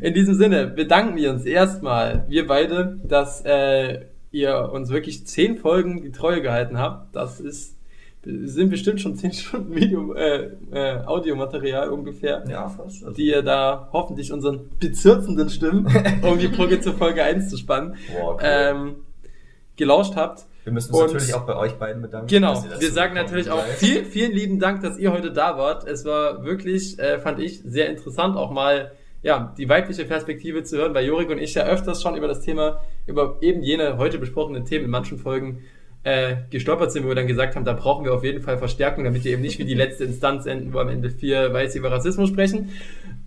[0.00, 5.56] in diesem Sinne bedanken wir uns erstmal, wir beide, dass äh, ihr uns wirklich zehn
[5.58, 7.14] Folgen die Treue gehalten habt.
[7.14, 7.76] Das ist
[8.24, 12.44] sind bestimmt schon zehn Stunden Video, äh, äh, Audiomaterial ungefähr.
[12.48, 13.02] Ja, fast.
[13.04, 15.86] Also, die ihr da hoffentlich unseren bezirzenden Stimmen,
[16.22, 18.40] um die Brücke zur Folge 1 zu spannen, Boah, cool.
[18.44, 18.94] ähm,
[19.76, 20.44] gelauscht habt.
[20.62, 22.28] wir müssen uns und- natürlich auch bei euch beiden bedanken.
[22.28, 25.84] Genau, wir sagen natürlich auch vielen, vielen lieben Dank, dass ihr heute da wart.
[25.88, 28.92] Es war wirklich, äh, fand ich, sehr interessant, auch mal
[29.22, 32.40] ja, die weibliche Perspektive zu hören, weil Jorik und ich ja öfters schon über das
[32.40, 35.62] Thema, über eben jene heute besprochenen Themen in manchen Folgen
[36.04, 39.04] äh, gestolpert sind, wo wir dann gesagt haben, da brauchen wir auf jeden Fall Verstärkung,
[39.04, 41.92] damit wir eben nicht wie die letzte Instanz enden, wo am Ende vier Weiße über
[41.92, 42.70] Rassismus sprechen.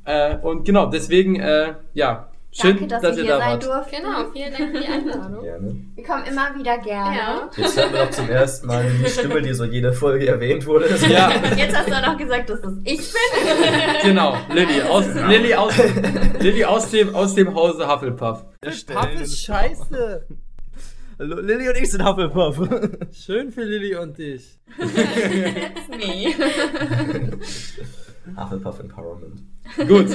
[0.04, 2.30] Äh, und genau, deswegen, äh, ja,
[2.60, 3.95] schön, Danke, dass, ihr wir hier da sein durften.
[3.97, 5.43] Genau, vielen Dank für die Einladung.
[5.43, 5.86] Gerne.
[5.95, 7.18] Wir kommen immer wieder gerne.
[7.18, 7.49] Ja.
[7.56, 10.86] Jetzt hört man auch zum ersten Mal die Stimme, die so jede Folge erwähnt wurde.
[11.10, 14.01] Ja, Jetzt hast du auch noch gesagt, dass das ich bin.
[14.03, 15.74] genau, Lilly aus, Lilly aus,
[16.39, 18.45] Lilly aus dem, aus dem Hause Hufflepuff.
[18.62, 20.26] Puff ist scheiße.
[21.20, 22.60] Hallo, Lilly und ich sind Hufflepuff.
[23.14, 24.60] Schön für Lilly und dich.
[25.97, 26.36] Nee.
[28.36, 29.41] Hufflepuff Empowerment.
[29.88, 30.10] Gut,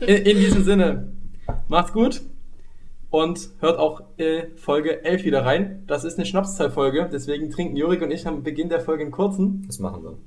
[0.00, 1.12] in, in diesem Sinne,
[1.68, 2.22] macht's gut
[3.10, 5.84] und hört auch äh, Folge 11 wieder rein.
[5.86, 9.64] Das ist eine Schnapszahlfolge, deswegen trinken Jurik und ich am Beginn der Folge einen kurzen.
[9.66, 10.18] Das machen wir.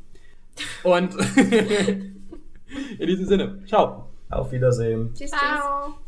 [0.84, 1.16] Und
[3.00, 4.08] in diesem Sinne, ciao.
[4.30, 5.12] Auf Wiedersehen.
[5.14, 5.40] Tschüss, tschüss.
[5.40, 6.03] Ciao.